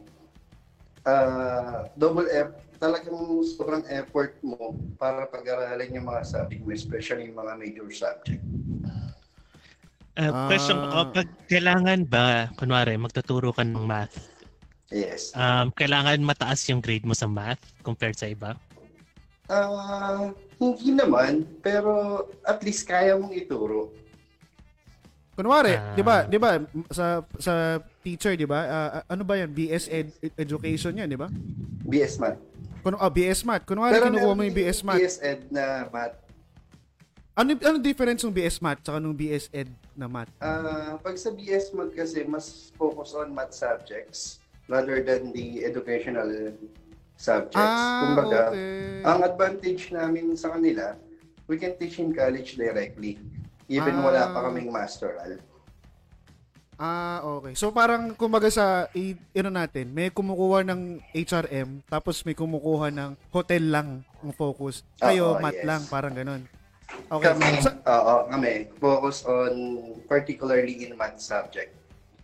ah, 1.03 1.91
double 1.99 2.31
F, 2.31 2.79
talagang 2.79 3.43
sobrang 3.43 3.83
effort 3.91 4.39
mo 4.39 4.79
para 4.95 5.27
pag-aralan 5.27 5.99
yung 5.99 6.07
mga 6.07 6.23
subject 6.23 6.63
mo, 6.63 6.71
especially 6.71 7.27
yung 7.27 7.43
mga 7.43 7.59
major 7.59 7.91
subject. 7.91 8.47
Uh, 10.15 10.51
question 10.51 10.77
Ah. 10.77 10.91
ko, 10.91 10.99
pag 11.15 11.29
kailangan 11.47 12.01
ba, 12.05 12.51
kunwari, 12.55 12.99
magtuturo 12.99 13.55
ka 13.55 13.63
ng 13.63 13.79
math, 13.81 14.31
Yes. 14.91 15.31
um, 15.33 15.71
kailangan 15.71 16.19
mataas 16.21 16.67
yung 16.67 16.83
grade 16.83 17.07
mo 17.07 17.15
sa 17.15 17.31
math 17.31 17.63
compared 17.81 18.19
sa 18.19 18.27
iba? 18.27 18.59
Ah, 19.47 20.31
hindi 20.59 20.91
naman, 20.91 21.47
pero 21.59 22.23
at 22.43 22.59
least 22.63 22.87
kaya 22.87 23.15
mong 23.15 23.31
ituro. 23.33 23.91
Kunwari, 25.35 25.79
Ah. 25.79 25.95
'di 25.95 26.03
ba? 26.05 26.17
'Di 26.23 26.37
ba 26.37 26.61
sa 26.91 27.07
sa 27.39 27.55
teacher, 28.03 28.37
'di 28.37 28.45
ba? 28.45 28.61
ah, 28.61 28.89
ah, 28.93 29.05
ano 29.09 29.25
ba 29.25 29.41
'yan? 29.41 29.49
BS 29.49 29.89
ed, 29.89 30.11
education 30.37 30.93
'yan, 30.93 31.09
'di 31.09 31.17
ba? 31.17 31.33
BS 31.83 32.21
Math. 32.21 32.39
Kun 32.83 32.93
ah, 32.95 33.09
BS 33.09 33.41
Math. 33.43 33.65
Kunwari 33.65 33.97
kinukuha 33.97 34.35
mo 34.37 34.43
yung 34.45 34.53
BS 34.53 34.85
Math. 34.85 35.01
BS 35.01 35.17
Ed 35.19 35.41
na 35.49 35.89
Math. 35.89 36.19
Ano 37.33 37.57
ano 37.57 37.77
difference 37.81 38.21
ng 38.21 38.35
BS 38.35 38.61
Math 38.61 38.85
sa 38.85 39.01
nung 39.01 39.17
BS 39.17 39.49
Ed 39.49 39.71
na 40.01 40.09
Math? 40.09 40.33
Ah, 40.41 40.97
pag 40.97 41.21
sa 41.21 41.29
BS 41.29 41.77
Math 41.77 41.93
kasi, 41.93 42.25
mas 42.25 42.73
focus 42.81 43.13
on 43.13 43.29
math 43.31 43.53
subjects 43.53 44.41
rather 44.65 45.05
than 45.05 45.29
the 45.37 45.61
educational 45.61 46.57
subjects. 47.21 47.61
Ah, 47.61 48.01
Kumbaga, 48.09 48.41
okay. 48.49 49.05
ang 49.05 49.21
advantage 49.21 49.93
namin 49.93 50.33
sa 50.33 50.57
kanila, 50.57 50.97
we 51.45 51.61
can 51.61 51.77
teach 51.77 52.01
in 52.01 52.17
college 52.17 52.57
directly. 52.57 53.21
Even 53.69 54.01
Ah. 54.01 54.05
wala 54.09 54.23
pa 54.33 54.39
kaming 54.49 54.73
masteral. 54.73 55.37
Ah, 56.81 57.21
okay. 57.21 57.53
So 57.53 57.69
parang 57.69 58.17
kumbaga 58.17 58.49
sa 58.49 58.89
ano 58.89 59.51
natin, 59.53 59.93
may 59.93 60.09
kumukuha 60.09 60.65
ng 60.65 60.97
HRM 61.13 61.85
tapos 61.85 62.25
may 62.25 62.33
kumukuha 62.33 62.89
ng 62.89 63.11
hotel 63.29 63.69
lang 63.69 63.89
ang 64.25 64.33
focus. 64.33 64.81
Kayo 64.97 65.37
Oo, 65.37 65.45
math 65.45 65.61
yes. 65.61 65.69
lang, 65.69 65.83
parang 65.93 66.17
ganun. 66.17 66.49
Okay. 67.11 67.27
Kami, 67.27 67.47
Sa, 67.59 67.71
oo, 67.81 68.15
kami, 68.29 68.53
focus 68.79 69.27
on 69.27 69.53
particularly 70.07 70.87
in 70.87 70.95
math 70.95 71.19
subject. 71.19 71.75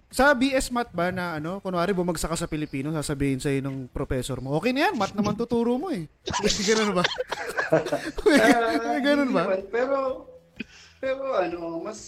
sa 0.06 0.30
BS 0.32 0.70
Math 0.70 0.94
ba 0.94 1.10
na 1.10 1.36
ano, 1.36 1.58
kunwari 1.58 1.90
bumagsak 1.90 2.30
ka 2.30 2.38
sa 2.38 2.46
Pilipino, 2.46 2.94
sasabihin 2.94 3.42
sa'yo 3.42 3.58
ng 3.60 3.90
professor 3.90 4.38
mo, 4.38 4.54
okay 4.54 4.70
na 4.70 4.88
yan, 4.88 4.94
math 4.94 5.12
naman 5.12 5.34
tuturo 5.34 5.76
mo 5.76 5.90
eh. 5.90 6.06
ganun 6.70 6.94
ba? 6.94 7.04
Ah, 7.66 9.02
ganun 9.02 9.34
ba? 9.34 9.42
naman, 9.50 9.66
pero 9.68 9.98
pero 11.02 11.34
ano, 11.34 11.82
mas 11.82 11.98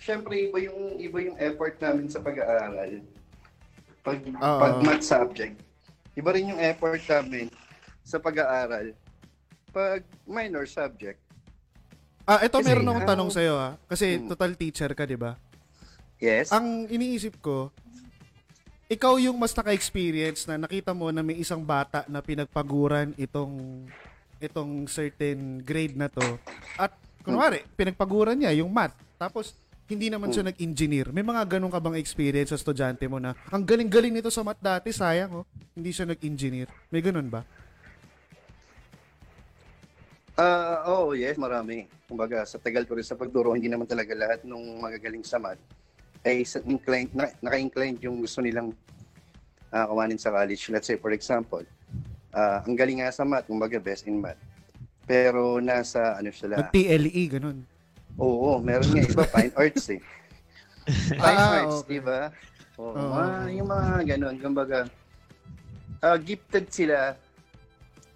syempre 0.00 0.48
iba 0.48 0.56
yung 0.64 0.96
iba 0.96 1.18
yung 1.20 1.36
effort 1.36 1.76
namin 1.76 2.08
sa 2.08 2.24
pag-aaral. 2.24 3.04
Pag 4.00 4.18
Oo. 4.24 4.58
pag 4.58 4.74
math 4.80 5.04
subject, 5.04 5.60
iba 6.16 6.32
rin 6.32 6.56
yung 6.56 6.60
effort 6.64 7.04
namin 7.04 7.52
sa 8.00 8.16
pag-aaral. 8.16 8.96
Pag 9.68 10.00
minor 10.24 10.64
subject, 10.64 11.20
Ah, 12.28 12.44
ito 12.44 12.60
Kasi, 12.60 12.68
meron 12.68 12.84
akong 12.92 13.08
ah, 13.08 13.10
tanong 13.16 13.30
sa'yo 13.32 13.54
ha. 13.56 13.70
Kasi 13.88 14.20
hmm. 14.20 14.28
total 14.28 14.52
teacher 14.52 14.92
ka, 14.92 15.08
di 15.08 15.16
ba? 15.16 15.32
yes. 16.20 16.52
Ang 16.52 16.84
iniisip 16.92 17.40
ko, 17.40 17.72
ikaw 18.88 19.16
yung 19.16 19.40
mas 19.40 19.56
naka-experience 19.56 20.44
na 20.44 20.60
nakita 20.60 20.92
mo 20.92 21.08
na 21.08 21.24
may 21.24 21.40
isang 21.40 21.64
bata 21.64 22.04
na 22.04 22.20
pinagpaguran 22.20 23.16
itong 23.16 23.84
itong 24.38 24.86
certain 24.86 25.60
grade 25.60 25.98
na 25.98 26.06
to 26.06 26.22
at 26.78 26.94
kunwari 27.26 27.66
pinagpaguran 27.74 28.38
niya 28.38 28.54
yung 28.62 28.70
math 28.70 28.94
tapos 29.18 29.52
hindi 29.88 30.12
naman 30.12 30.28
siya 30.28 30.44
nag-engineer. 30.44 31.08
May 31.16 31.24
mga 31.24 31.56
ganun 31.56 31.72
ka 31.72 31.80
bang 31.80 31.96
experience 31.96 32.52
sa 32.52 32.60
estudyante 32.60 33.08
mo 33.08 33.16
na 33.16 33.32
ang 33.48 33.64
galing-galing 33.64 34.12
nito 34.12 34.28
sa 34.28 34.44
math 34.44 34.60
dati, 34.60 34.92
sayang 34.92 35.42
oh, 35.42 35.44
hindi 35.72 35.96
siya 35.96 36.04
nag-engineer. 36.04 36.68
May 36.92 37.00
ganun 37.00 37.32
ba? 37.32 37.40
Ah, 40.38 40.86
oh, 40.86 41.10
yes, 41.12 41.34
marami. 41.34 41.90
Kumbaga, 42.06 42.46
sa 42.46 42.62
tagal 42.62 42.86
ko 42.86 42.94
rin 42.94 43.02
sa 43.02 43.18
pagturo, 43.18 43.50
hindi 43.52 43.66
naman 43.66 43.90
talaga 43.90 44.14
lahat 44.14 44.46
nung 44.46 44.78
magagaling 44.78 45.26
sa 45.26 45.36
math 45.36 45.58
ay 46.22 46.46
sa- 46.46 46.62
inclined, 46.62 47.10
na, 47.10 47.30
naka-inclined 47.40 47.98
yung 47.98 48.22
gusto 48.22 48.38
nilang 48.38 48.70
uh, 49.68 49.84
kawanin 49.84 50.14
sa 50.14 50.30
college. 50.30 50.70
Let's 50.70 50.86
say, 50.86 50.94
for 50.94 51.10
example, 51.10 51.66
ah, 52.30 52.62
ang 52.62 52.78
galing 52.78 53.02
nga 53.02 53.10
sa 53.10 53.26
math, 53.26 53.50
kumbaga 53.50 53.82
best 53.82 54.06
in 54.06 54.22
math. 54.22 54.38
Pero 55.04 55.58
nasa, 55.58 56.14
ano 56.14 56.30
sila, 56.30 56.62
Nag-TLE, 56.62 57.22
ganun. 57.28 57.58
oo, 58.14 58.58
meron 58.60 58.86
nga 58.88 59.02
iba, 59.04 59.22
fine 59.26 59.52
arts 59.56 59.90
eh. 59.90 60.02
Fine 61.20 61.20
Ah, 61.36 61.52
arts, 61.60 61.82
okay. 61.82 61.90
di 61.90 62.00
ba? 62.00 62.30
Oo, 62.76 62.94
Oo. 62.94 63.10
mga- 63.12 63.50
yung 63.52 63.68
mga 63.68 63.88
ganun, 64.06 64.36
kumbaga, 64.38 64.78
ah, 65.98 66.14
gifted 66.16 66.70
sila 66.70 67.18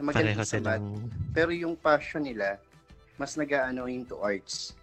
na 0.02 0.10
magaling 0.10 0.34
Pareho 0.34 0.42
sa 0.42 0.58
math. 0.58 0.58
silang... 0.58 0.86
Pero 1.30 1.50
yung 1.54 1.74
passion 1.78 2.26
nila, 2.26 2.58
mas 3.14 3.38
nag-ano 3.38 3.86
into 3.86 4.18
arts. 4.18 4.74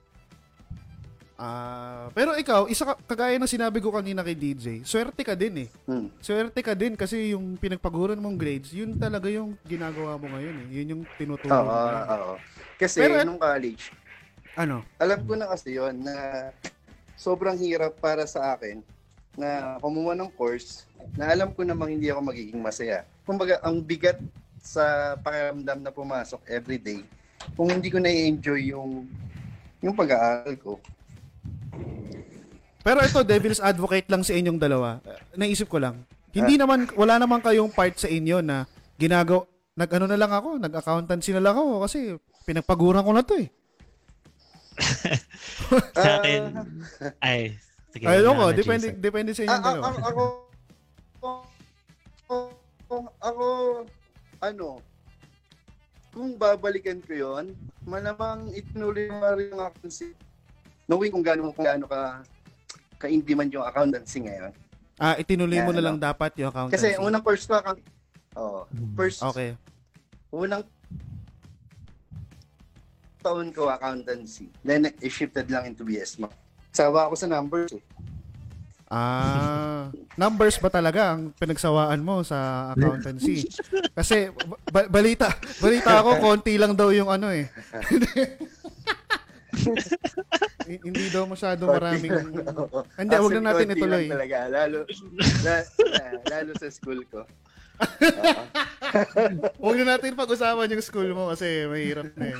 Ah, 1.39 2.11
pero 2.11 2.35
ikaw, 2.35 2.67
isa 2.67 2.83
ka, 2.83 2.99
kagaya 3.05 3.39
ng 3.39 3.47
sinabi 3.47 3.79
ko 3.79 3.95
kanina 3.95 4.19
kay 4.19 4.35
DJ, 4.35 4.83
swerte 4.83 5.23
ka 5.23 5.39
din 5.39 5.63
eh. 5.63 5.69
Hmm. 5.87 6.11
Swerte 6.19 6.59
ka 6.59 6.75
din 6.75 6.99
kasi 6.99 7.31
yung 7.31 7.55
pinagpaguran 7.55 8.19
mong 8.19 8.35
grades, 8.35 8.75
yun 8.75 8.91
talaga 8.99 9.31
yung 9.31 9.55
ginagawa 9.63 10.19
mo 10.19 10.27
ngayon 10.35 10.67
eh. 10.67 10.67
Yun 10.79 10.87
yung 10.91 11.03
tinuturo 11.15 11.47
Oo, 11.47 11.63
mo. 11.63 11.71
oo. 12.11 12.33
Kasi 12.75 12.99
Pero- 12.99 13.23
nung 13.23 13.39
college, 13.39 13.91
Ano? 14.55 14.83
alam 14.99 15.19
ko 15.23 15.39
na 15.39 15.47
kasi 15.47 15.79
yon 15.79 16.03
na 16.03 16.51
sobrang 17.15 17.55
hirap 17.55 17.95
para 18.03 18.27
sa 18.27 18.55
akin 18.55 18.83
na 19.39 19.79
kumuha 19.79 20.19
ng 20.19 20.31
course 20.35 20.83
na 21.15 21.31
alam 21.31 21.55
ko 21.55 21.63
namang 21.63 21.95
hindi 21.95 22.11
ako 22.11 22.19
magiging 22.19 22.59
masaya. 22.59 23.07
Kumbaga, 23.23 23.63
ang 23.63 23.79
bigat 23.79 24.19
sa 24.59 25.15
pakiramdam 25.19 25.79
na 25.81 25.91
pumasok 25.91 26.43
everyday 26.47 27.01
kung 27.55 27.71
hindi 27.71 27.87
ko 27.87 27.97
na-enjoy 27.97 28.71
yung 28.71 29.07
yung 29.79 29.95
pag-aaral 29.95 30.55
ko. 30.59 30.75
Pero 32.79 32.99
ito, 33.03 33.19
devil's 33.23 33.63
advocate 33.63 34.07
lang 34.07 34.23
sa 34.23 34.35
inyong 34.35 34.59
dalawa. 34.59 34.99
Uh, 35.03 35.19
naisip 35.35 35.67
ko 35.67 35.79
lang. 35.79 36.03
Hindi 36.29 36.55
naman, 36.59 36.87
wala 36.95 37.19
naman 37.19 37.39
kayong 37.43 37.71
part 37.71 37.95
sa 37.95 38.07
inyo 38.07 38.39
na 38.39 38.67
ginagaw, 38.95 39.43
nag-ano 39.75 40.05
na 40.07 40.19
lang 40.19 40.31
ako, 40.31 40.59
nag-accountancy 40.59 41.31
na 41.31 41.43
lang 41.43 41.55
ako 41.55 41.83
kasi 41.87 42.15
pinagpaguran 42.43 43.03
ko 43.03 43.11
na 43.15 43.23
to 43.23 43.35
eh. 43.39 43.47
Sa 45.99 46.23
akin, 46.23 46.41
ay, 47.19 47.59
sige. 47.91 48.03
Ayun 48.07 48.31
ko, 48.31 48.45
depende, 48.55 48.95
depende 48.95 49.31
sa 49.35 49.43
Ah, 49.43 49.47
inyong 49.47 49.59
ah, 49.59 49.67
dalawa. 49.67 49.83
ah, 49.83 49.95
ako, 50.07 50.23
ako, 51.19 52.95
ako, 53.19 53.45
ano, 54.39 54.79
kung 56.09 56.33
babalikan 56.35 56.99
ko 57.03 57.13
yon 57.13 57.53
malamang 57.85 58.49
itinuloy 58.51 59.07
mo 59.07 59.29
rin 59.29 59.53
yung 59.53 59.61
accountancy. 59.61 60.15
Knowing 60.89 61.11
kung 61.13 61.21
gaano, 61.21 61.53
kung 61.53 61.65
gaano 61.65 61.85
ka 61.85 62.23
ka-indie 62.97 63.37
man 63.37 63.47
yung 63.47 63.63
accountancy 63.63 64.25
ngayon. 64.25 64.51
Ah, 64.99 65.15
itinuloy 65.15 65.63
mo 65.63 65.71
na 65.71 65.79
ano. 65.79 65.87
lang 65.93 65.97
dapat 66.01 66.35
yung 66.41 66.49
accountancy. 66.49 66.75
Kasi 66.75 66.99
unang 66.99 67.23
course 67.23 67.45
ko, 67.47 67.55
account, 67.55 67.79
oh, 68.35 68.67
first, 68.97 69.23
Okay. 69.23 69.55
unang 70.33 70.65
taon 73.19 73.51
ko 73.51 73.67
accountancy. 73.69 74.47
Then, 74.59 74.91
i-shifted 74.99 75.47
lang 75.47 75.67
into 75.67 75.83
BS 75.83 76.19
mo. 76.19 76.27
Sawa 76.71 77.07
ako 77.07 77.15
sa 77.15 77.27
numbers. 77.27 77.71
eh. 77.71 77.83
Ah, 78.89 79.93
numbers 80.17 80.57
ba 80.57 80.73
talaga 80.73 81.13
ang 81.13 81.29
pinagsawaan 81.37 82.01
mo 82.01 82.25
sa 82.25 82.73
accountancy? 82.73 83.45
Kasi 83.93 84.33
ba- 84.65 84.89
balita, 84.89 85.29
balita 85.61 86.01
ako 86.01 86.17
konti 86.17 86.57
lang 86.57 86.73
daw 86.73 86.89
yung 86.89 87.05
ano 87.05 87.29
eh. 87.29 87.45
Hindi 90.65 91.09
daw 91.09 91.29
masyado 91.29 91.69
maraming 91.69 92.13
Hindi, 92.97 93.13
wag 93.13 93.33
na 93.37 93.53
natin 93.53 93.73
ituloy. 93.73 94.05
Talaga, 94.09 94.37
lalo, 94.49 94.77
la- 95.45 95.65
la- 95.85 96.21
lalo 96.25 96.51
sa 96.57 96.69
school 96.69 97.05
ko. 97.09 97.25
Oo. 97.79 98.43
Huwag 99.61 99.77
na 99.79 99.95
natin 99.95 100.17
pag-usapan 100.17 100.73
yung 100.73 100.83
school 100.83 101.09
mo 101.13 101.29
kasi 101.29 101.69
mahirap 101.69 102.09
na 102.17 102.33
eh. 102.33 102.37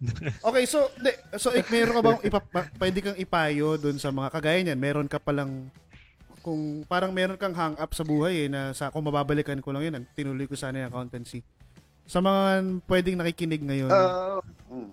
Okay, 0.40 0.64
so 0.64 0.88
de, 0.96 1.12
so 1.36 1.52
ik 1.52 1.68
meron 1.68 1.92
ka 1.92 2.02
bang 2.02 2.20
ipa, 2.24 2.40
pa- 2.40 2.70
pwede 2.80 2.98
kang 3.00 3.18
ipayo 3.20 3.76
doon 3.76 4.00
sa 4.00 4.08
mga 4.08 4.32
kagaya 4.32 4.60
niyan, 4.64 4.80
meron 4.80 5.04
ka 5.04 5.20
palang 5.20 5.68
kung 6.40 6.88
parang 6.88 7.12
meron 7.12 7.36
kang 7.36 7.52
hang 7.52 7.76
up 7.76 7.92
sa 7.92 8.00
buhay 8.00 8.44
eh 8.44 8.48
na 8.48 8.72
sa 8.72 8.88
kung 8.88 9.04
mababalikan 9.04 9.60
ko 9.60 9.76
lang 9.76 9.84
yun, 9.84 10.00
tinuloy 10.16 10.48
ko 10.48 10.56
sana 10.56 10.80
yung 10.80 10.88
accountancy. 10.88 11.44
Sa 12.08 12.24
mga 12.24 12.64
pwedeng 12.88 13.20
nakikinig 13.20 13.60
ngayon, 13.60 13.92
Ah, 13.92 14.40
mm. 14.72 14.90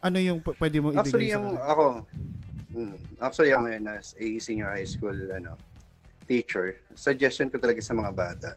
ano 0.00 0.18
yung 0.22 0.38
p- 0.38 0.54
pwede 0.54 0.78
mo 0.78 0.94
ibigay 0.94 1.02
Actually, 1.02 1.26
sa 1.26 1.34
yung 1.34 1.46
kanila? 1.50 1.66
ako, 1.66 1.84
mm, 2.70 2.94
actually 3.18 3.50
ako 3.50 3.62
ngayon 3.66 3.84
as 3.90 4.06
a 4.14 4.26
senior 4.38 4.70
high 4.70 4.86
school 4.86 5.18
ano, 5.28 5.58
teacher, 6.24 6.78
suggestion 6.94 7.50
ko 7.50 7.58
talaga 7.58 7.82
sa 7.82 7.92
mga 7.92 8.10
bata, 8.14 8.50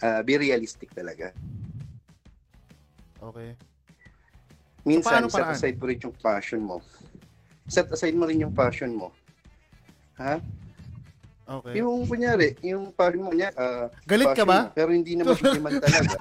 ah, 0.00 0.22
be 0.26 0.38
realistic 0.38 0.94
talaga. 0.94 1.34
Okay. 3.18 3.58
Minsan, 4.86 5.26
paano 5.26 5.28
set 5.28 5.50
aside 5.50 5.76
mo 5.82 5.84
rin 5.90 5.98
yung 5.98 6.16
passion 6.22 6.62
mo. 6.62 6.76
Set 7.66 7.90
aside 7.90 8.14
mo 8.14 8.24
rin 8.30 8.38
yung 8.38 8.54
passion 8.54 8.94
mo. 8.94 9.10
Ha? 10.22 10.38
Okay. 11.46 11.78
Yung 11.78 12.06
kunyari, 12.10 12.58
yung 12.62 12.90
passion 12.90 13.22
mo 13.22 13.30
niya, 13.30 13.54
ah, 13.54 13.86
Galit 14.02 14.34
ka 14.34 14.42
ba? 14.42 14.66
mo, 14.66 14.74
pero 14.74 14.90
hindi 14.90 15.14
naman 15.14 15.38
demand 15.38 15.78
talaga. 15.78 16.14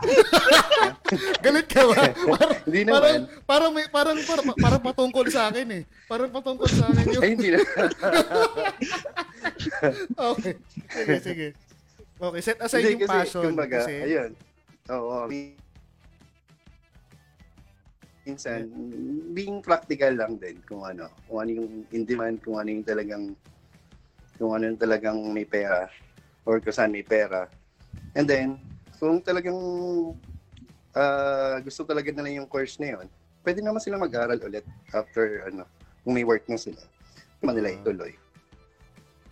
Galit 1.45 1.65
ka 1.65 1.81
ba? 1.89 1.97
parang, 2.33 2.57
hindi 2.65 2.81
parang, 2.85 3.01
naman. 3.25 3.41
parang, 3.45 3.71
may, 3.73 3.85
parang, 3.89 4.17
parang, 4.21 4.45
parang 4.53 4.81
patungkol 4.85 5.25
sa 5.33 5.49
akin 5.49 5.81
eh. 5.81 5.83
Parang 6.05 6.29
patungkol 6.29 6.69
sa 6.69 6.93
akin 6.93 7.05
yung... 7.09 7.23
Ay, 7.25 7.29
hindi 7.33 7.49
na. 7.53 7.59
Okay. 10.35 10.53
Sige, 10.93 11.15
sige. 11.21 11.47
Okay, 12.15 12.41
set 12.45 12.59
aside 12.61 12.85
Hindi, 12.85 12.93
yung 12.95 13.01
kasi, 13.09 13.17
passion. 13.17 13.43
kumbaga, 13.49 13.77
kasi, 13.81 13.93
ayun. 14.05 14.31
Oo. 14.93 15.17
Minsan, 18.25 18.65
being 19.31 19.61
practical 19.61 20.17
lang 20.17 20.41
din 20.41 20.57
kung 20.65 20.81
ano, 20.81 21.07
kung 21.29 21.45
ano 21.45 21.51
yung 21.53 21.69
in 21.93 22.03
demand, 22.03 22.41
kung 22.41 22.57
ano 22.57 22.73
yung 22.73 22.81
talagang, 22.81 23.37
kung 24.41 24.51
ano 24.57 24.63
yung 24.73 24.81
talagang 24.81 25.17
may 25.29 25.45
pera, 25.45 25.85
or 26.43 26.57
kung 26.59 26.73
saan 26.73 26.91
may 26.91 27.05
pera. 27.05 27.45
And 28.17 28.25
then, 28.25 28.57
kung 28.97 29.21
talagang 29.21 29.55
ah, 30.97 31.61
gusto 31.61 31.85
talaga 31.85 32.09
nila 32.09 32.41
yung 32.41 32.49
course 32.49 32.81
na 32.81 32.97
yun, 32.97 33.07
pwede 33.45 33.61
naman 33.61 33.79
sila 33.79 34.01
mag-aral 34.01 34.41
ulit 34.41 34.65
after, 34.89 35.45
ano, 35.45 35.69
kung 36.01 36.17
may 36.17 36.25
work 36.25 36.49
na 36.49 36.57
sila. 36.57 36.81
Kung 37.37 37.53
nila 37.53 37.69
ituloy. 37.77 38.17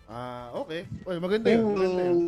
Ah, 0.06 0.52
okay. 0.54 0.84
Well, 1.02 1.18
maganda 1.18 1.48
yun. 1.50 1.64
Maganda 1.74 2.02
yun. 2.06 2.20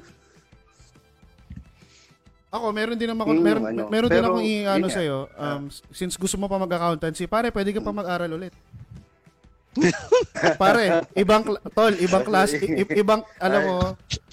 Ako, 2.56 2.66
meron 2.72 2.96
din 2.96 3.08
naman, 3.12 3.24
Yung 3.28 3.44
meron, 3.44 3.62
ano, 3.68 3.84
meron 3.92 4.08
din 4.08 4.16
pero, 4.16 4.26
akong 4.32 4.44
i-ano 4.44 4.76
yun 4.80 4.82
nga. 4.82 4.88
Ah. 4.88 4.96
sa'yo. 4.96 5.18
Um, 5.36 5.62
since 5.92 6.14
gusto 6.16 6.36
mo 6.40 6.48
pa 6.48 6.56
mag-accountancy, 6.56 7.28
pare, 7.28 7.52
pwede 7.52 7.70
ka 7.76 7.80
pa 7.84 7.92
mag-aral 7.92 8.32
ulit. 8.32 8.52
pare, 10.60 10.84
ibang, 11.12 11.42
tol, 11.70 11.94
ibang 11.96 12.24
class, 12.24 12.52
ibang, 12.90 13.20
alam 13.36 13.60
mo, 13.62 13.76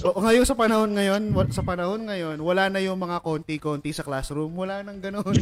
o- 0.04 0.20
ngayon 0.22 0.44
sa 0.44 0.56
panahon 0.56 0.90
ngayon, 0.90 1.22
sa 1.50 1.62
panahon 1.62 2.02
ngayon, 2.04 2.38
wala 2.40 2.68
na 2.68 2.80
yung 2.80 2.96
mga 2.96 3.20
konti-konti 3.20 3.92
sa 3.92 4.02
classroom. 4.02 4.54
Wala 4.54 4.82
nang 4.82 5.00
ganun. 5.00 5.36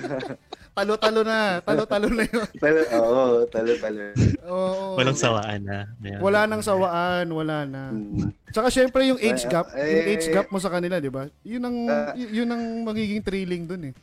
Talo-talo 0.78 1.20
na. 1.22 1.58
Talo-talo 1.58 2.06
na 2.08 2.22
yun. 2.22 2.46
talo, 2.54 2.80
oo, 2.94 3.24
talo, 3.46 3.72
talo. 3.76 4.02
Oo. 4.46 4.94
Walang 4.94 5.18
sawaan 5.18 5.60
na. 5.60 5.78
Ayan. 5.98 6.20
Wala 6.22 6.40
nang 6.46 6.62
sawaan, 6.62 7.26
wala 7.28 7.66
na. 7.66 7.90
Mm. 7.90 8.30
Tsaka 8.48 8.70
syempre 8.70 9.02
yung 9.04 9.18
age 9.18 9.42
gap, 9.44 9.74
eh, 9.74 9.82
yung 9.82 10.06
age 10.08 10.30
gap 10.30 10.46
mo 10.48 10.56
sa 10.56 10.70
kanila, 10.70 10.96
'di 10.96 11.10
ba? 11.10 11.26
Yun 11.42 11.62
ang 11.62 11.76
Ah. 11.84 12.14
y- 12.14 12.30
yun 12.32 12.48
ang 12.48 12.62
magiging 12.80 13.20
thrilling 13.20 13.66
dun 13.66 13.90
eh. 13.90 13.94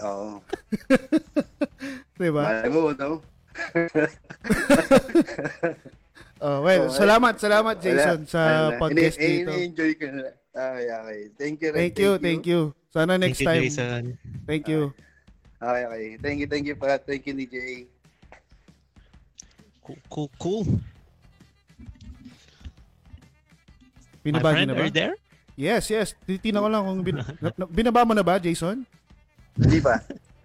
Oo. 0.00 0.38
'Di 2.16 2.30
ba? 2.30 2.42
Malay 2.46 2.70
mo, 2.70 2.94
no? 2.94 3.18
Oh, 6.40 6.64
well, 6.64 6.88
Oh, 6.88 6.94
salamat, 6.96 7.36
salamat 7.36 7.76
Jason 7.78 8.24
Wala. 8.24 8.32
sa 8.32 8.40
Ano, 8.72 8.80
podcast 8.80 9.20
ini- 9.20 9.44
dito. 9.44 9.50
ini-enjoy 9.52 9.92
ko 9.94 10.06
na. 10.08 10.24
Ay, 10.50 10.84
okay. 10.88 11.20
Thank 11.36 11.56
you. 11.60 11.68
Ren. 11.68 11.78
Thank 11.78 11.96
you, 12.00 12.10
thank 12.16 12.44
you. 12.48 12.60
Sana 12.88 13.14
Thank 13.14 13.22
next 13.28 13.38
you, 13.38 13.46
time. 13.46 13.62
Jason. 13.62 14.02
Thank 14.48 14.64
you. 14.66 14.80
Okay, 15.60 15.82
okay. 15.84 16.04
Thank 16.18 16.38
you, 16.40 16.48
thank 16.48 16.64
you 16.64 16.74
pa. 16.74 16.96
Thank 16.96 17.28
you, 17.28 17.34
DJ. 17.36 17.84
Cool, 19.84 20.00
cool, 20.08 20.28
cool. 20.38 20.64
My 24.20 24.24
Binaba 24.24 24.48
niyo 24.48 24.56
friend, 24.56 24.68
na 24.68 24.74
ba? 24.74 24.80
are 24.80 24.88
you 24.88 24.96
there? 24.96 25.14
Yes, 25.54 25.84
yes. 25.88 26.16
Titina 26.24 26.60
ko 26.60 26.68
lang 26.68 26.82
kung 26.82 27.00
bin- 27.04 27.20
na- 27.20 27.52
na- 27.60 27.68
binaba 27.68 28.02
mo 28.02 28.16
na 28.16 28.24
ba, 28.24 28.40
Jason? 28.40 28.80
Hindi 29.54 29.78
ba? 29.78 30.00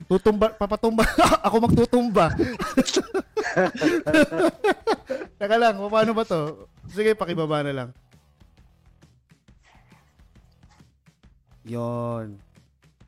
Tutumba, 0.05 0.53
papatumba. 0.53 1.03
Ako 1.45 1.55
magtutumba. 1.65 2.29
Teka 5.41 5.55
lang, 5.57 5.81
paano 5.81 6.11
ba 6.13 6.23
to? 6.23 6.69
Sige, 6.93 7.17
pakibaba 7.17 7.65
na 7.65 7.73
lang. 7.73 7.89
Yon. 11.65 12.37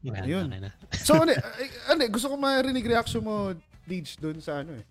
Okay 0.02 0.26
na. 0.26 0.74
So, 1.08 1.22
ano, 1.22 1.32
ay, 1.32 1.68
ano, 1.88 2.02
gusto 2.10 2.28
ko 2.32 2.36
marinig 2.36 2.84
reaction 2.84 3.22
mo, 3.22 3.54
Deej, 3.88 4.20
doon 4.20 4.42
sa 4.42 4.66
ano 4.66 4.76
eh. 4.76 4.86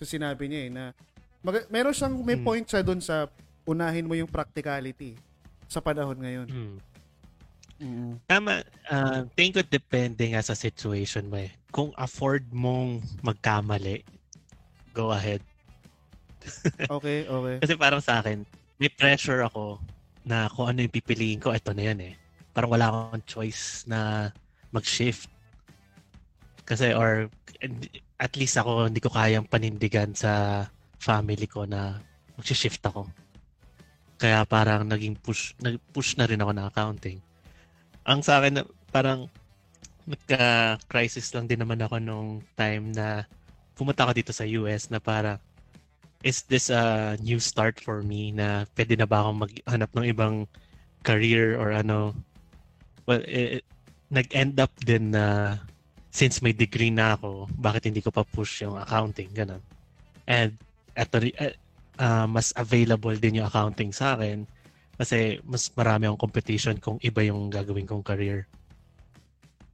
Sa 0.00 0.08
sinabi 0.08 0.50
niya 0.50 0.60
eh, 0.66 0.70
na 0.72 0.84
mag- 1.38 1.68
meron 1.68 1.94
siyang, 1.94 2.16
may 2.18 2.34
Hmm. 2.34 2.46
point 2.46 2.66
siya 2.66 2.82
doon 2.82 2.98
sa 2.98 3.30
unahin 3.62 4.08
mo 4.08 4.18
yung 4.18 4.26
practicality 4.26 5.14
sa 5.68 5.78
panahon 5.78 6.18
ngayon. 6.18 6.48
Hmm. 6.48 6.76
Mm. 7.82 8.22
Tama, 8.30 8.62
uh, 8.94 9.26
tingin 9.34 9.58
ko 9.58 9.62
depende 9.66 10.22
nga 10.30 10.38
sa 10.38 10.54
situation 10.54 11.26
mo 11.26 11.42
eh. 11.42 11.50
Kung 11.74 11.90
afford 11.98 12.46
mong 12.54 13.02
magkamali, 13.26 14.06
go 14.94 15.10
ahead. 15.10 15.42
Okay, 16.90 17.26
okay. 17.26 17.56
Kasi 17.62 17.74
parang 17.78 18.02
sa 18.02 18.18
akin, 18.22 18.42
may 18.78 18.90
pressure 18.90 19.46
ako 19.46 19.78
na 20.26 20.50
kung 20.50 20.70
ano 20.70 20.82
yung 20.82 20.94
pipiliin 20.94 21.38
ko, 21.38 21.54
ito 21.54 21.70
na 21.70 21.90
yan 21.90 22.00
eh. 22.02 22.14
Parang 22.50 22.70
wala 22.70 22.90
akong 22.90 23.22
choice 23.26 23.86
na 23.86 24.30
mag-shift. 24.74 25.30
Kasi 26.66 26.94
or 26.94 27.30
at 28.18 28.32
least 28.38 28.58
ako 28.58 28.90
hindi 28.90 29.02
ko 29.02 29.10
kayang 29.10 29.46
panindigan 29.46 30.14
sa 30.14 30.62
family 30.98 31.46
ko 31.46 31.66
na 31.66 31.98
mag-shift 32.38 32.82
ako. 32.86 33.06
Kaya 34.18 34.46
parang 34.46 34.86
naging 34.86 35.18
push, 35.18 35.54
nag-push 35.58 36.18
na 36.18 36.26
rin 36.26 36.42
ako 36.42 36.52
ng 36.54 36.66
accounting. 36.66 37.18
Ang 38.02 38.20
sa 38.26 38.42
akin, 38.42 38.66
parang 38.90 39.30
nagka-crisis 40.06 41.30
lang 41.34 41.46
din 41.46 41.62
naman 41.62 41.78
ako 41.78 41.96
nung 42.02 42.42
time 42.58 42.90
na 42.90 43.22
pumunta 43.78 44.02
ako 44.06 44.12
dito 44.18 44.32
sa 44.34 44.42
US 44.58 44.90
na 44.90 44.98
parang 44.98 45.38
is 46.22 46.42
this 46.50 46.70
a 46.70 47.14
new 47.22 47.38
start 47.42 47.78
for 47.82 48.02
me 48.02 48.30
na 48.34 48.66
pwede 48.78 48.94
na 48.98 49.06
ba 49.06 49.22
akong 49.26 49.42
maghanap 49.46 49.90
ng 49.94 50.06
ibang 50.10 50.36
career 51.06 51.58
or 51.58 51.74
ano? 51.74 52.14
Well 53.06 53.22
it, 53.26 53.66
nag-end 54.10 54.58
up 54.62 54.74
din 54.82 55.14
na 55.14 55.56
since 56.12 56.42
may 56.44 56.52
degree 56.54 56.92
na 56.92 57.16
ako 57.18 57.50
bakit 57.56 57.88
hindi 57.90 58.02
ko 58.04 58.10
pa 58.14 58.26
push 58.26 58.62
yung 58.66 58.78
accounting? 58.78 59.30
Ganun. 59.34 59.62
And 60.26 60.58
eto 60.98 61.22
ri- 61.22 61.36
eh, 61.38 61.56
ah, 62.02 62.26
mas 62.30 62.54
available 62.58 63.14
din 63.18 63.42
yung 63.42 63.48
accounting 63.50 63.94
sa 63.94 64.14
akin 64.18 64.46
kasi 65.02 65.42
mas 65.42 65.66
marami 65.74 66.06
akong 66.06 66.22
competition 66.22 66.78
kung 66.78 66.96
iba 67.02 67.26
yung 67.26 67.50
gagawin 67.50 67.90
kong 67.90 68.06
career 68.06 68.46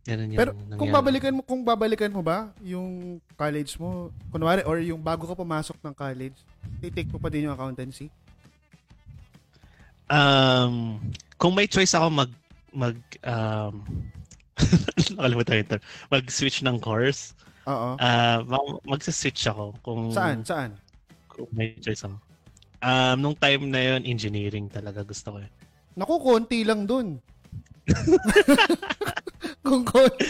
Ganun 0.09 0.33
yung 0.33 0.41
Pero 0.41 0.51
kung 0.57 0.89
nangyari. 0.89 0.97
babalikan 0.97 1.33
mo, 1.37 1.41
kung 1.45 1.61
babalikan 1.61 2.09
mo 2.09 2.25
ba 2.25 2.49
yung 2.65 3.21
college 3.37 3.77
mo, 3.77 4.09
kunwari, 4.33 4.65
or 4.65 4.81
yung 4.81 5.05
bago 5.05 5.29
ka 5.29 5.37
pumasok 5.37 5.77
ng 5.85 5.93
college, 5.93 6.39
titake 6.81 7.13
mo 7.13 7.21
pa 7.21 7.29
din 7.29 7.45
yung 7.45 7.53
accountancy? 7.53 8.09
Um, 10.09 10.97
kung 11.37 11.53
may 11.53 11.69
choice 11.69 11.93
ako 11.93 12.09
mag 12.09 12.33
mag 12.73 12.97
um 13.29 13.85
nakalimutan 15.21 15.61
yung 15.61 15.71
term. 15.77 15.83
Mag-switch 16.09 16.65
ng 16.65 16.81
course. 16.81 17.37
Oo. 17.69 18.01
Ah, 18.01 18.41
mag- 18.49 18.81
magsa-switch 18.89 19.45
ako 19.53 19.77
kung 19.85 20.09
Saan? 20.09 20.41
Saan? 20.41 20.73
kung 21.29 21.53
may 21.53 21.77
choice 21.85 22.09
ako. 22.09 22.17
Um, 22.79 23.17
nung 23.19 23.35
time 23.35 23.67
na 23.67 23.81
yon 23.81 24.03
engineering 24.05 24.67
talaga 24.67 25.03
gusto 25.03 25.35
ko. 25.35 25.39
eh. 25.39 25.51
Naku, 25.93 26.15
konti 26.17 26.63
lang 26.63 26.87
dun. 26.87 27.19
kung, 29.67 29.83
kon- 29.83 30.21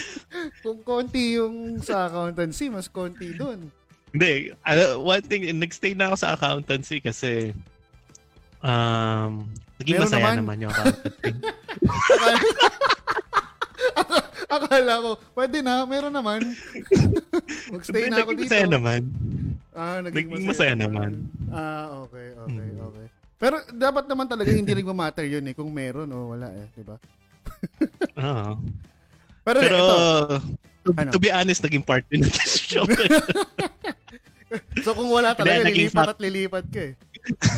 kung 0.59 0.79
konti 0.81 1.37
yung 1.37 1.77
sa 1.77 2.07
accountancy, 2.07 2.67
mas 2.67 2.87
konti 2.87 3.33
dun. 3.33 3.69
Hindi, 4.09 4.49
ano, 4.63 4.81
one 4.99 5.21
thing, 5.21 5.45
nagstay 5.53 5.93
na 5.93 6.09
ako 6.09 6.15
sa 6.17 6.33
accountancy 6.33 6.97
kasi 6.97 7.53
um, 8.59 9.45
naging 9.77 10.01
Meron 10.01 10.05
masaya 10.07 10.23
naman. 10.25 10.37
naman, 10.41 10.57
yung 10.59 10.71
accountancy. 10.73 11.31
Akala 14.49 14.93
ko, 14.99 15.09
pwede 15.35 15.61
na, 15.61 15.85
meron 15.85 16.09
naman. 16.09 16.41
Magstay 17.73 18.09
na 18.09 18.25
ako 18.25 18.33
Naging 18.33 18.39
dito. 18.39 18.49
masaya 18.49 18.65
naman. 18.67 19.01
Ah, 19.73 20.01
naging, 20.01 20.27
Naging 20.33 20.45
masaya 20.49 20.73
naman. 20.73 21.29
Ah, 21.53 22.01
okay, 22.05 22.33
okay, 22.33 22.67
Hmm. 22.73 22.87
okay. 22.89 23.05
Pero 23.39 23.55
dapat 23.71 24.03
naman 24.09 24.27
talaga 24.27 24.51
hindi 24.51 24.73
rin 24.75 24.83
matter 24.91 25.23
yun 25.23 25.45
eh, 25.47 25.55
kung 25.55 25.71
meron 25.71 26.09
o 26.11 26.35
wala 26.35 26.51
eh, 26.51 26.67
di 26.75 26.83
ba? 26.83 26.97
Oo. 28.19 28.51
Pero, 29.47 29.57
Pero, 29.63 29.77
ito, 29.79 29.95
to, 30.83 30.89
Ano? 30.99 31.09
to 31.15 31.19
be 31.21 31.31
honest, 31.31 31.63
naging 31.63 31.85
part 31.85 32.03
din 32.11 32.25
ng 32.25 32.33
decision. 32.33 32.83
so 34.85 34.91
kung 34.91 35.07
wala 35.07 35.31
talaga, 35.37 35.63
naging 35.63 35.87
lilipat 35.87 36.09
at 36.11 36.19
lilipat 36.19 36.65
ka 36.67 36.81
eh. 36.91 36.93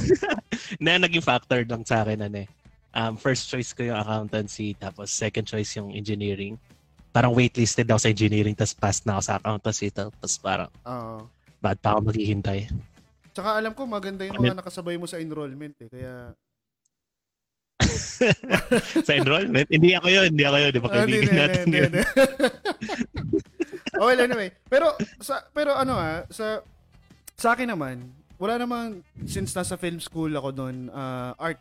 na 0.83 1.01
naging 1.01 1.23
factor 1.23 1.65
lang 1.65 1.81
sa 1.81 2.05
akin 2.05 2.27
ano 2.29 2.45
eh. 2.45 2.49
Um, 2.91 3.15
first 3.15 3.47
choice 3.47 3.71
ko 3.71 3.87
yung 3.87 3.97
accountancy, 3.97 4.75
tapos 4.75 5.09
second 5.09 5.47
choice 5.47 5.73
yung 5.79 5.95
engineering. 5.95 6.59
Parang 7.15 7.31
waitlisted 7.31 7.87
ako 7.87 7.99
sa 8.03 8.11
engineering, 8.11 8.53
tapos 8.53 8.75
pass 8.75 9.01
na 9.07 9.17
ako 9.17 9.21
sa 9.23 9.35
accountancy, 9.39 9.87
tapos 9.89 10.31
parang 10.37 10.69
Oo. 10.85 11.25
Bad 11.61 11.77
pa 11.77 11.93
ako 11.93 12.09
maghihintay. 12.09 12.67
Tsaka 13.31 13.55
alam 13.55 13.71
ko 13.71 13.85
maganda 13.85 14.25
yung 14.25 14.35
mga 14.35 14.59
nakasabay 14.59 14.97
mo 14.97 15.05
sa 15.05 15.21
enrollment 15.21 15.77
eh. 15.79 15.87
Kaya 15.87 16.13
sa 19.07 19.13
enrollment, 19.13 19.65
hindi 19.67 19.93
ako 19.93 20.07
yun, 20.07 20.27
hindi 20.31 20.45
ako 20.45 20.57
yun, 20.57 20.71
di 20.71 20.79
ba 20.79 20.87
Ah, 20.87 20.93
hindi, 20.93 21.01
kaibigan 21.01 21.25
hindi, 21.25 21.39
natin 21.39 21.63
hindi, 21.63 21.77
yun. 21.77 21.85
hindi. 21.87 22.01
oh, 23.99 24.05
well, 24.05 24.19
anyway. 24.19 24.49
Pero 24.65 24.87
sa 25.17 25.35
pero 25.49 25.71
ano 25.73 25.93
ah, 25.95 26.21
sa 26.27 26.61
sa 27.33 27.53
akin 27.53 27.69
naman, 27.69 28.05
wala 28.37 28.57
namang 28.57 29.01
since 29.25 29.51
nasa 29.51 29.75
film 29.75 29.97
school 29.97 30.29
ako 30.31 30.49
doon, 30.51 30.75
ah, 30.91 31.33
art 31.35 31.57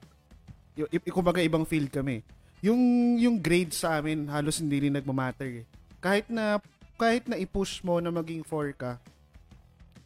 y- 0.74 0.90
y- 0.90 1.08
kumbaga 1.08 1.40
ibang 1.40 1.64
field 1.64 1.88
kami. 1.88 2.20
Yung 2.60 2.80
yung 3.16 3.40
grade 3.40 3.72
sa 3.72 3.96
amin 3.96 4.28
halos 4.28 4.60
hindi 4.60 4.76
rin 4.82 4.92
nagmamatter. 4.92 5.64
eh. 5.64 5.66
Kahit 5.96 6.28
na 6.28 6.60
kahit 6.96 7.24
na 7.24 7.36
i-push 7.36 7.80
mo 7.80 7.96
na 7.96 8.12
maging 8.12 8.44
4 8.44 8.76
ka. 8.76 9.00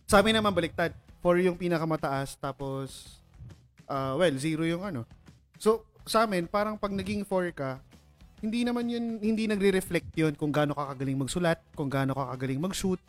Sa 0.05 0.21
amin 0.21 0.37
naman 0.37 0.53
baliktad. 0.53 0.93
4 1.25 1.41
yung 1.41 1.57
pinakamataas 1.57 2.37
tapos 2.37 3.17
ah, 3.89 4.13
well, 4.21 4.37
0 4.37 4.69
yung 4.69 4.85
ano. 4.85 5.09
So, 5.57 5.89
sa 6.05 6.29
amin 6.29 6.45
parang 6.45 6.77
pag 6.77 6.93
naging 6.93 7.25
4 7.25 7.49
ka, 7.57 7.81
hindi 8.45 8.61
naman 8.61 8.93
yun, 8.93 9.17
hindi 9.25 9.49
nagre-reflect 9.49 10.13
yun 10.21 10.37
kung 10.37 10.53
gaano 10.53 10.77
ka 10.77 10.93
kagaling 10.93 11.17
magsulat, 11.17 11.65
kung 11.73 11.89
gaano 11.89 12.13
ka 12.13 12.37
kagaling 12.37 12.61
mag-shoot. 12.61 13.01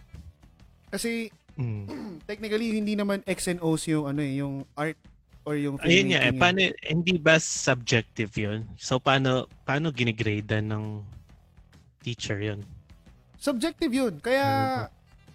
Kasi, 0.88 1.28
Mm. 1.56 1.88
technically, 2.30 2.76
hindi 2.76 3.00
naman 3.00 3.24
X 3.24 3.48
and 3.48 3.64
O's 3.64 3.88
yung, 3.88 4.08
ano 4.08 4.20
eh, 4.20 4.44
yung 4.44 4.68
art 4.76 5.00
or 5.48 5.56
yung 5.56 5.80
Ayun 5.84 6.12
nga, 6.12 6.20
eh, 6.28 6.36
paano, 6.36 6.60
hindi 6.84 7.16
ba 7.16 7.40
subjective 7.40 8.32
yun? 8.36 8.68
So, 8.76 9.00
paano, 9.00 9.48
paano 9.64 9.92
ginigrade 9.92 10.60
ng 10.60 11.00
teacher 12.04 12.40
yun? 12.44 12.60
Subjective 13.40 13.92
yun. 13.94 14.20
Kaya, 14.20 14.44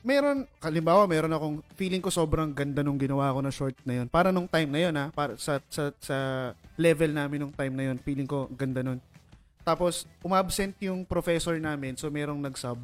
meron, 0.00 0.48
kalimbawa, 0.60 1.04
meron 1.04 1.32
akong 1.32 1.56
feeling 1.76 2.00
ko 2.00 2.08
sobrang 2.08 2.52
ganda 2.52 2.80
nung 2.80 2.96
ginawa 2.96 3.32
ko 3.32 3.40
na 3.44 3.52
short 3.52 3.76
na 3.84 4.02
yun. 4.02 4.08
Para 4.08 4.32
nung 4.32 4.48
time 4.48 4.70
na 4.72 4.80
yun, 4.80 4.94
ha? 4.96 5.12
Para 5.12 5.36
sa, 5.36 5.60
sa, 5.68 5.92
sa 6.00 6.16
level 6.80 7.12
namin 7.12 7.44
nung 7.44 7.54
time 7.54 7.74
na 7.76 7.92
yun, 7.92 7.96
feeling 8.00 8.28
ko 8.28 8.48
ganda 8.56 8.80
nun. 8.80 8.98
Tapos, 9.60 10.08
umabsent 10.24 10.72
yung 10.80 11.04
professor 11.04 11.54
namin, 11.60 11.94
so 11.94 12.08
merong 12.08 12.40
nag-sub. 12.40 12.80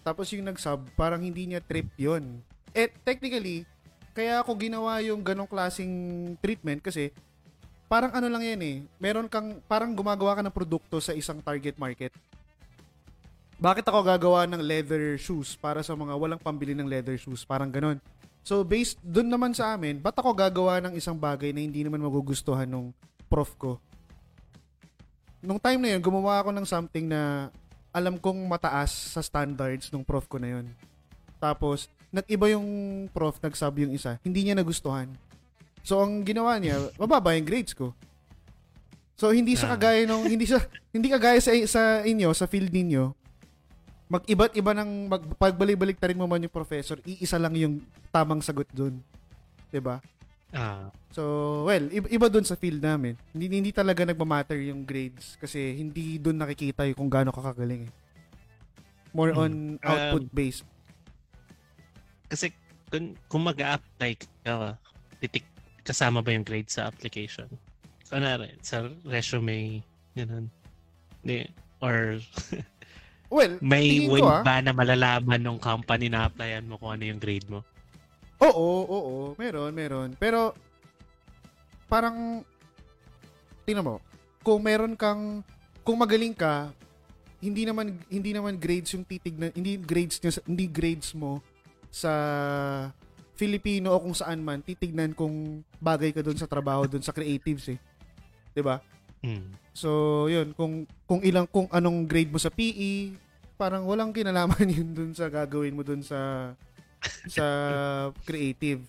Tapos 0.00 0.32
yung 0.32 0.48
nag-sub, 0.48 0.84
parang 0.96 1.20
hindi 1.20 1.48
niya 1.48 1.60
trip 1.64 1.88
yun. 1.96 2.40
Eh, 2.72 2.88
technically, 3.04 3.64
kaya 4.12 4.40
ako 4.40 4.56
ginawa 4.56 5.00
yung 5.00 5.24
ganong 5.24 5.48
klasing 5.48 6.34
treatment 6.42 6.82
kasi 6.84 7.14
parang 7.88 8.12
ano 8.12 8.28
lang 8.28 8.44
yan 8.44 8.60
eh. 8.62 8.76
Meron 9.00 9.26
kang, 9.26 9.58
parang 9.64 9.92
gumagawa 9.96 10.38
ka 10.38 10.42
ng 10.44 10.54
produkto 10.54 11.00
sa 11.00 11.16
isang 11.16 11.40
target 11.40 11.76
market. 11.80 12.12
Bakit 13.60 13.84
ako 13.92 14.00
gagawa 14.00 14.48
ng 14.48 14.64
leather 14.64 15.20
shoes 15.20 15.52
para 15.52 15.84
sa 15.84 15.92
mga 15.92 16.16
walang 16.16 16.40
pambili 16.40 16.72
ng 16.72 16.88
leather 16.88 17.20
shoes? 17.20 17.44
Parang 17.44 17.68
ganon. 17.68 18.00
So, 18.40 18.64
based 18.64 18.96
dun 19.04 19.28
naman 19.28 19.52
sa 19.52 19.76
amin, 19.76 20.00
ba't 20.00 20.16
ako 20.16 20.32
gagawa 20.32 20.80
ng 20.80 20.96
isang 20.96 21.12
bagay 21.12 21.52
na 21.52 21.60
hindi 21.60 21.84
naman 21.84 22.00
magugustuhan 22.00 22.64
nung 22.64 22.96
prof 23.28 23.52
ko? 23.60 23.76
Nung 25.44 25.60
time 25.60 25.76
na 25.76 25.88
yun, 25.92 26.00
gumawa 26.00 26.40
ako 26.40 26.56
ng 26.56 26.64
something 26.64 27.04
na 27.04 27.52
alam 27.92 28.16
kong 28.16 28.48
mataas 28.48 29.12
sa 29.12 29.20
standards 29.20 29.92
nung 29.92 30.08
prof 30.08 30.24
ko 30.24 30.40
na 30.40 30.56
yun. 30.56 30.66
Tapos, 31.36 31.84
nag-iba 32.08 32.56
yung 32.56 32.64
prof, 33.12 33.36
nag-sub 33.44 33.76
yung 33.76 33.92
isa. 33.92 34.16
Hindi 34.24 34.48
niya 34.48 34.56
nagustuhan. 34.56 35.12
So, 35.84 36.00
ang 36.00 36.24
ginawa 36.24 36.56
niya, 36.56 36.80
mababa 36.96 37.36
yung 37.36 37.44
grades 37.44 37.76
ko. 37.76 37.92
So, 39.20 39.36
hindi 39.36 39.52
siya 39.52 39.68
Ah. 39.68 39.76
kagaya 39.76 40.08
nung, 40.08 40.24
hindi 40.24 40.48
siya, 40.48 40.64
hindi 40.96 41.12
kagaya 41.12 41.36
sa, 41.44 41.52
sa 41.68 41.82
inyo, 42.08 42.32
sa 42.32 42.48
field 42.48 42.72
ninyo, 42.72 43.19
mag-iba't 44.10 44.52
iba 44.52 44.74
ng, 44.74 45.06
mag, 45.06 45.22
pagbalik-balik 45.38 45.96
ta 45.96 46.10
rin 46.10 46.18
mo 46.18 46.26
man 46.26 46.42
yung 46.42 46.50
professor, 46.50 46.98
iisa 47.06 47.38
lang 47.38 47.54
yung 47.54 47.78
tamang 48.10 48.42
sagot 48.42 48.66
dun. 48.68 48.98
'Di 49.70 49.78
ba? 49.78 50.02
Ah, 50.50 50.90
So, 51.10 51.22
well, 51.64 51.86
iba, 51.88 52.10
iba 52.10 52.26
dun 52.26 52.42
sa 52.42 52.58
field 52.58 52.82
namin. 52.82 53.14
Hindi, 53.30 53.46
hindi 53.62 53.70
talaga 53.70 54.02
nagmamatter 54.02 54.58
yung 54.66 54.82
grades 54.82 55.38
kasi 55.38 55.78
hindi 55.78 56.18
dun 56.18 56.38
nakikita 56.38 56.86
yung 56.86 56.98
kung 56.98 57.10
gaano 57.10 57.30
ka 57.30 57.54
kagaling 57.54 57.86
eh. 57.86 57.92
More 59.10 59.30
Hmm. 59.30 59.40
on 59.40 59.52
output-based. 59.80 60.66
kasi 62.26 62.50
kung, 62.86 63.14
kung 63.26 63.42
mag-a-apply 63.42 64.12
ka, 64.42 64.78
titik, 65.18 65.46
kasama 65.82 66.18
ba 66.18 66.30
yung 66.30 66.46
grade 66.46 66.70
sa 66.70 66.86
application? 66.86 67.46
Kunwari, 68.06 68.54
sa 68.62 68.86
resume. 69.02 69.82
Hindi. 70.14 71.38
Or 71.78 72.18
Well, 73.30 73.62
may 73.62 74.10
way 74.10 74.18
ko 74.18 74.26
ah. 74.26 74.42
ba 74.42 74.58
na 74.58 74.74
malalaman 74.74 75.38
ng 75.38 75.58
company 75.62 76.10
na 76.10 76.26
applyan 76.26 76.66
mo 76.66 76.76
kung 76.82 76.98
ano 76.98 77.06
yung 77.06 77.22
grade 77.22 77.46
mo? 77.46 77.62
Oo, 78.42 78.68
oo, 78.90 79.14
meron, 79.38 79.70
meron. 79.70 80.10
Pero, 80.18 80.50
parang, 81.86 82.42
tingnan 83.62 83.86
mo, 83.86 83.96
kung 84.42 84.58
meron 84.66 84.98
kang, 84.98 85.46
kung 85.86 86.02
magaling 86.02 86.34
ka, 86.34 86.74
hindi 87.40 87.64
naman 87.64 87.96
hindi 88.12 88.36
naman 88.36 88.60
grades 88.60 88.92
yung 88.92 89.04
titignan, 89.08 89.54
hindi 89.56 89.80
grades 89.80 90.20
niya, 90.20 90.44
hindi 90.44 90.68
grades 90.68 91.16
mo 91.16 91.40
sa 91.88 92.12
Filipino 93.34 93.96
o 93.96 94.00
kung 94.04 94.12
saan 94.12 94.44
man 94.44 94.60
titignan 94.60 95.16
kung 95.16 95.64
bagay 95.80 96.12
ka 96.12 96.20
doon 96.20 96.36
sa 96.36 96.44
trabaho 96.44 96.84
doon 96.84 97.00
sa 97.00 97.16
creatives 97.16 97.72
eh. 97.72 97.80
'Di 98.52 98.60
ba? 98.60 98.84
Hmm. 99.20 99.52
So, 99.70 99.90
yun, 100.26 100.52
kung 100.56 100.84
kung 101.04 101.20
ilang 101.20 101.46
kung 101.46 101.68
anong 101.70 102.04
grade 102.04 102.32
mo 102.32 102.40
sa 102.40 102.48
PE, 102.48 103.14
parang 103.54 103.84
walang 103.84 104.10
kinalaman 104.10 104.66
yun 104.76 104.90
dun 104.90 105.12
sa 105.12 105.28
gagawin 105.28 105.76
mo 105.76 105.84
dun 105.84 106.00
sa 106.00 106.52
sa 107.28 107.44
creative. 108.28 108.80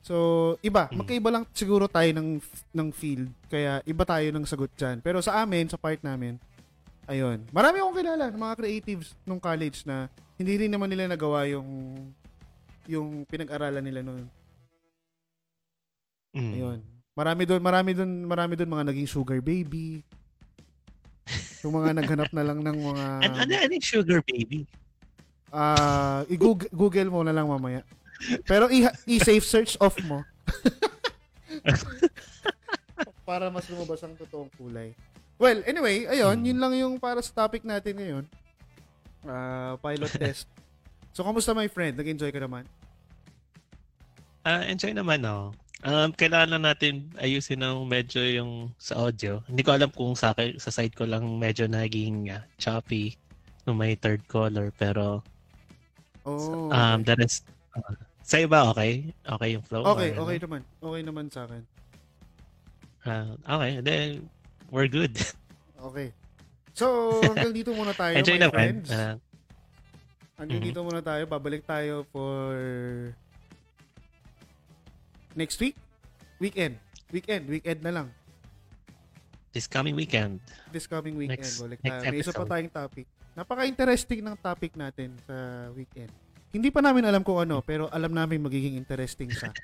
So, 0.00 0.56
iba, 0.64 0.88
Mm. 0.88 0.96
magkaiba 1.04 1.28
lang 1.28 1.44
siguro 1.52 1.84
tayo 1.84 2.08
ng 2.16 2.40
ng 2.72 2.88
field. 2.90 3.28
Kaya 3.46 3.84
iba 3.84 4.02
tayo 4.02 4.26
ng 4.32 4.48
sagot 4.48 4.72
diyan. 4.72 5.04
Pero 5.04 5.20
sa 5.20 5.44
amin, 5.44 5.68
sa 5.68 5.76
part 5.76 6.00
namin, 6.00 6.40
ayun. 7.04 7.44
Marami 7.52 7.78
akong 7.78 7.98
kilala 8.00 8.32
ng 8.32 8.40
mga 8.40 8.56
creatives 8.56 9.12
nung 9.28 9.38
college 9.38 9.84
na 9.84 10.08
hindi 10.40 10.56
rin 10.56 10.72
naman 10.72 10.88
nila 10.88 11.04
nagawa 11.04 11.44
yung 11.46 11.68
yung 12.88 13.22
pinag-aralan 13.28 13.84
nila 13.84 14.00
noon. 14.00 14.24
Hmm. 16.32 16.52
Ayun. 16.54 16.80
Marami 17.20 17.42
doon, 17.44 17.60
marami 17.60 17.90
doon, 17.92 18.10
marami 18.24 18.52
doon 18.56 18.70
mga 18.70 18.84
naging 18.88 19.06
sugar 19.06 19.38
baby. 19.44 20.00
Yung 21.60 21.76
mga 21.76 22.00
naghanap 22.00 22.30
na 22.32 22.42
lang 22.42 22.58
ng 22.64 22.76
mga 22.80 23.04
Ano, 23.28 23.34
ano, 23.36 23.52
ano 23.52 23.72
yung 23.76 23.86
sugar 23.86 24.24
baby? 24.24 24.64
ah 25.50 26.22
i-google 26.30 26.70
Google 26.70 27.10
mo 27.10 27.20
na 27.20 27.34
lang 27.34 27.44
mamaya. 27.44 27.82
Pero 28.46 28.70
i- 28.70 28.86
i-safe 29.06 29.42
search 29.42 29.74
off 29.76 29.98
mo. 30.00 30.22
para 33.26 33.46
mas 33.46 33.66
lumabas 33.66 33.98
ang 34.00 34.14
totoong 34.14 34.48
kulay. 34.54 34.90
Well, 35.36 35.60
anyway, 35.64 36.04
ayun, 36.06 36.38
Hmm. 36.38 36.46
yun 36.46 36.58
lang 36.58 36.72
yung 36.74 36.92
para 36.96 37.18
sa 37.18 37.30
topic 37.36 37.62
natin 37.62 37.94
ngayon. 37.96 38.24
Ah, 39.22 39.74
pilot 39.78 40.10
test. 40.18 40.46
So, 41.10 41.22
kamusta 41.22 41.50
my 41.50 41.66
friend? 41.66 41.94
Nag-enjoy 41.94 42.30
ka 42.30 42.38
naman? 42.38 42.64
Ah, 44.40 44.64
enjoy 44.64 44.92
naman, 44.92 45.20
no. 45.20 45.52
Um, 45.80 46.12
kailangan 46.12 46.52
lang 46.52 46.64
natin 46.66 47.08
ayusin 47.16 47.64
ng 47.64 47.88
medyo 47.88 48.20
yung 48.20 48.68
sa 48.76 49.00
audio. 49.00 49.40
Hindi 49.48 49.64
ko 49.64 49.72
alam 49.72 49.88
kung 49.88 50.12
sa 50.12 50.30
akin, 50.30 50.60
sa 50.60 50.68
side 50.68 50.92
ko 50.92 51.08
lang 51.08 51.24
medyo 51.40 51.64
naging 51.64 52.28
ah, 52.28 52.44
choppy 52.56 53.16
nung 53.64 53.80
may 53.80 53.96
third 53.96 54.20
caller. 54.26 54.68
Pero 54.70 55.24
Oh. 56.20 56.68
um, 56.68 57.00
the 57.00 57.16
rest, 57.16 57.48
uh, 57.72 57.96
sa 58.20 58.36
iba 58.36 58.68
okay? 58.68 59.08
Okay 59.24 59.48
yung 59.56 59.64
flow? 59.64 59.88
okay, 59.88 60.12
Or 60.12 60.20
ano? 60.20 60.22
okay 60.22 60.36
naman. 60.38 60.60
Okay 60.78 61.00
naman 61.00 61.26
sa 61.32 61.48
akin. 61.48 61.62
Ah, 63.00 63.24
okay, 63.56 63.80
then 63.80 64.28
we're 64.68 64.88
good. 64.88 65.16
Okay. 65.80 66.12
So, 66.76 66.84
hanggang 67.24 67.56
dito 67.56 67.72
muna 67.72 67.96
tayo, 67.96 68.12
enjoy 68.12 68.36
my 68.36 68.44
naman. 68.44 68.52
friends. 68.52 68.88
Ah, 68.92 69.16
Hanggang 70.36 70.60
Mhm. 70.60 70.66
dito 70.68 70.80
muna 70.84 71.00
tayo. 71.00 71.24
Babalik 71.24 71.64
tayo 71.64 72.04
for 72.12 72.52
next 75.34 75.58
week. 75.60 75.76
Weekend. 76.38 76.78
Weekend. 77.10 77.44
Weekend 77.46 77.80
na 77.82 77.92
lang. 77.92 78.08
this 79.50 79.66
coming 79.66 79.98
weekend. 79.98 80.38
This 80.70 80.86
coming 80.86 81.18
weekend. 81.18 81.42
Next- 81.42 81.58
Balik 81.58 81.82
next. 81.82 82.06
May 82.06 82.22
isa 82.22 82.30
pa 82.30 82.46
tayong 82.46 82.70
topic. 82.70 83.06
Napaka-interesting 83.34 84.22
ng 84.22 84.38
topic 84.38 84.78
natin 84.78 85.10
sa 85.26 85.66
weekend. 85.74 86.10
Hindi 86.54 86.70
pa 86.70 86.78
namin 86.78 87.02
alam 87.06 87.22
kung 87.26 87.38
ano, 87.42 87.58
pero 87.58 87.90
alam 87.90 88.14
namin 88.14 88.42
magiging 88.42 88.78
interesting 88.78 89.30
siya. 89.30 89.50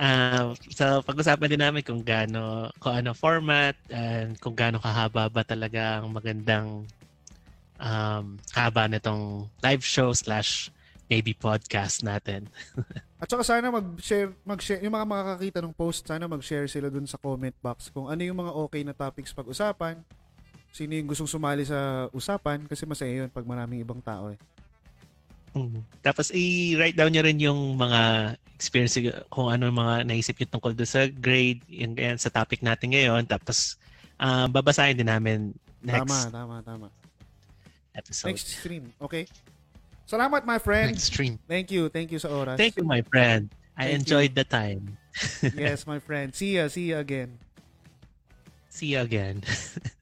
Ah, 0.00 0.56
so 0.72 1.04
pag-usapan 1.04 1.44
din 1.52 1.60
namin 1.60 1.84
kung 1.84 2.00
gaano 2.00 2.72
kung 2.80 2.96
ano 2.96 3.12
format 3.12 3.76
and 3.92 4.32
kung 4.40 4.56
gaano 4.56 4.80
kahaba 4.80 5.28
ba 5.28 5.44
talaga 5.44 6.00
ang 6.00 6.08
magandang 6.08 6.88
um, 7.76 8.40
haba 8.56 8.88
nitong 8.88 9.44
live 9.60 9.84
show 9.84 10.08
slash 10.16 10.72
maybe 11.10 11.34
podcast 11.34 12.06
natin. 12.06 12.46
At 13.20 13.26
saka 13.26 13.42
sana 13.42 13.68
mag-share, 13.68 14.30
mag-share, 14.46 14.80
yung 14.80 14.94
mga 14.94 15.06
makakakita 15.10 15.58
ng 15.60 15.74
post, 15.74 16.06
sana 16.06 16.30
mag-share 16.30 16.70
sila 16.70 16.86
dun 16.86 17.04
sa 17.04 17.18
comment 17.18 17.52
box 17.58 17.90
kung 17.90 18.06
ano 18.06 18.22
yung 18.22 18.38
mga 18.38 18.54
okay 18.54 18.86
na 18.86 18.94
topics 18.94 19.34
pag-usapan, 19.34 19.98
sino 20.70 20.94
yung 20.94 21.10
gustong 21.10 21.28
sumali 21.28 21.66
sa 21.66 22.06
usapan, 22.14 22.62
kasi 22.70 22.86
masaya 22.86 23.26
yun 23.26 23.28
pag 23.28 23.42
maraming 23.42 23.82
ibang 23.82 23.98
tao 23.98 24.30
eh. 24.30 24.38
Mm. 25.50 25.82
Tapos 25.98 26.30
i-write 26.30 26.94
down 26.94 27.10
nyo 27.10 27.26
rin 27.26 27.42
yung 27.42 27.74
mga 27.74 28.32
experience 28.54 28.94
kung 29.34 29.50
ano 29.50 29.66
yung 29.66 29.82
mga 29.82 30.06
naisip 30.06 30.38
nyo 30.38 30.46
tungkol 30.46 30.78
doon 30.78 30.86
sa 30.86 31.10
grade, 31.10 31.58
yung, 31.66 31.98
yan, 31.98 32.22
sa 32.22 32.30
topic 32.30 32.62
natin 32.62 32.94
ngayon. 32.94 33.26
Tapos 33.26 33.74
uh, 34.22 34.46
babasahin 34.46 34.94
din 34.94 35.10
namin 35.10 35.50
next 35.82 36.06
Tama, 36.06 36.30
tama, 36.30 36.56
tama. 36.62 36.86
episode. 37.98 38.30
Next 38.30 38.46
stream, 38.46 38.94
okay? 39.02 39.26
Salamat, 40.10 40.42
my 40.42 40.58
friend. 40.58 40.90
Next 40.90 41.06
stream. 41.06 41.38
Thank 41.46 41.70
you, 41.70 41.86
thank 41.86 42.10
you 42.10 42.18
sa 42.18 42.34
oras. 42.34 42.58
Thank 42.58 42.74
you, 42.74 42.82
my 42.82 43.06
friend. 43.06 43.46
I 43.78 43.94
Thank 43.94 44.02
enjoyed 44.02 44.34
the 44.34 44.42
time. 44.42 44.98
yes, 45.54 45.86
my 45.86 46.02
friend. 46.02 46.34
See 46.34 46.58
ya, 46.58 46.66
see 46.66 46.90
ya 46.90 46.98
again. 46.98 47.38
See 48.74 48.98
you 48.98 49.06
again. 49.06 49.46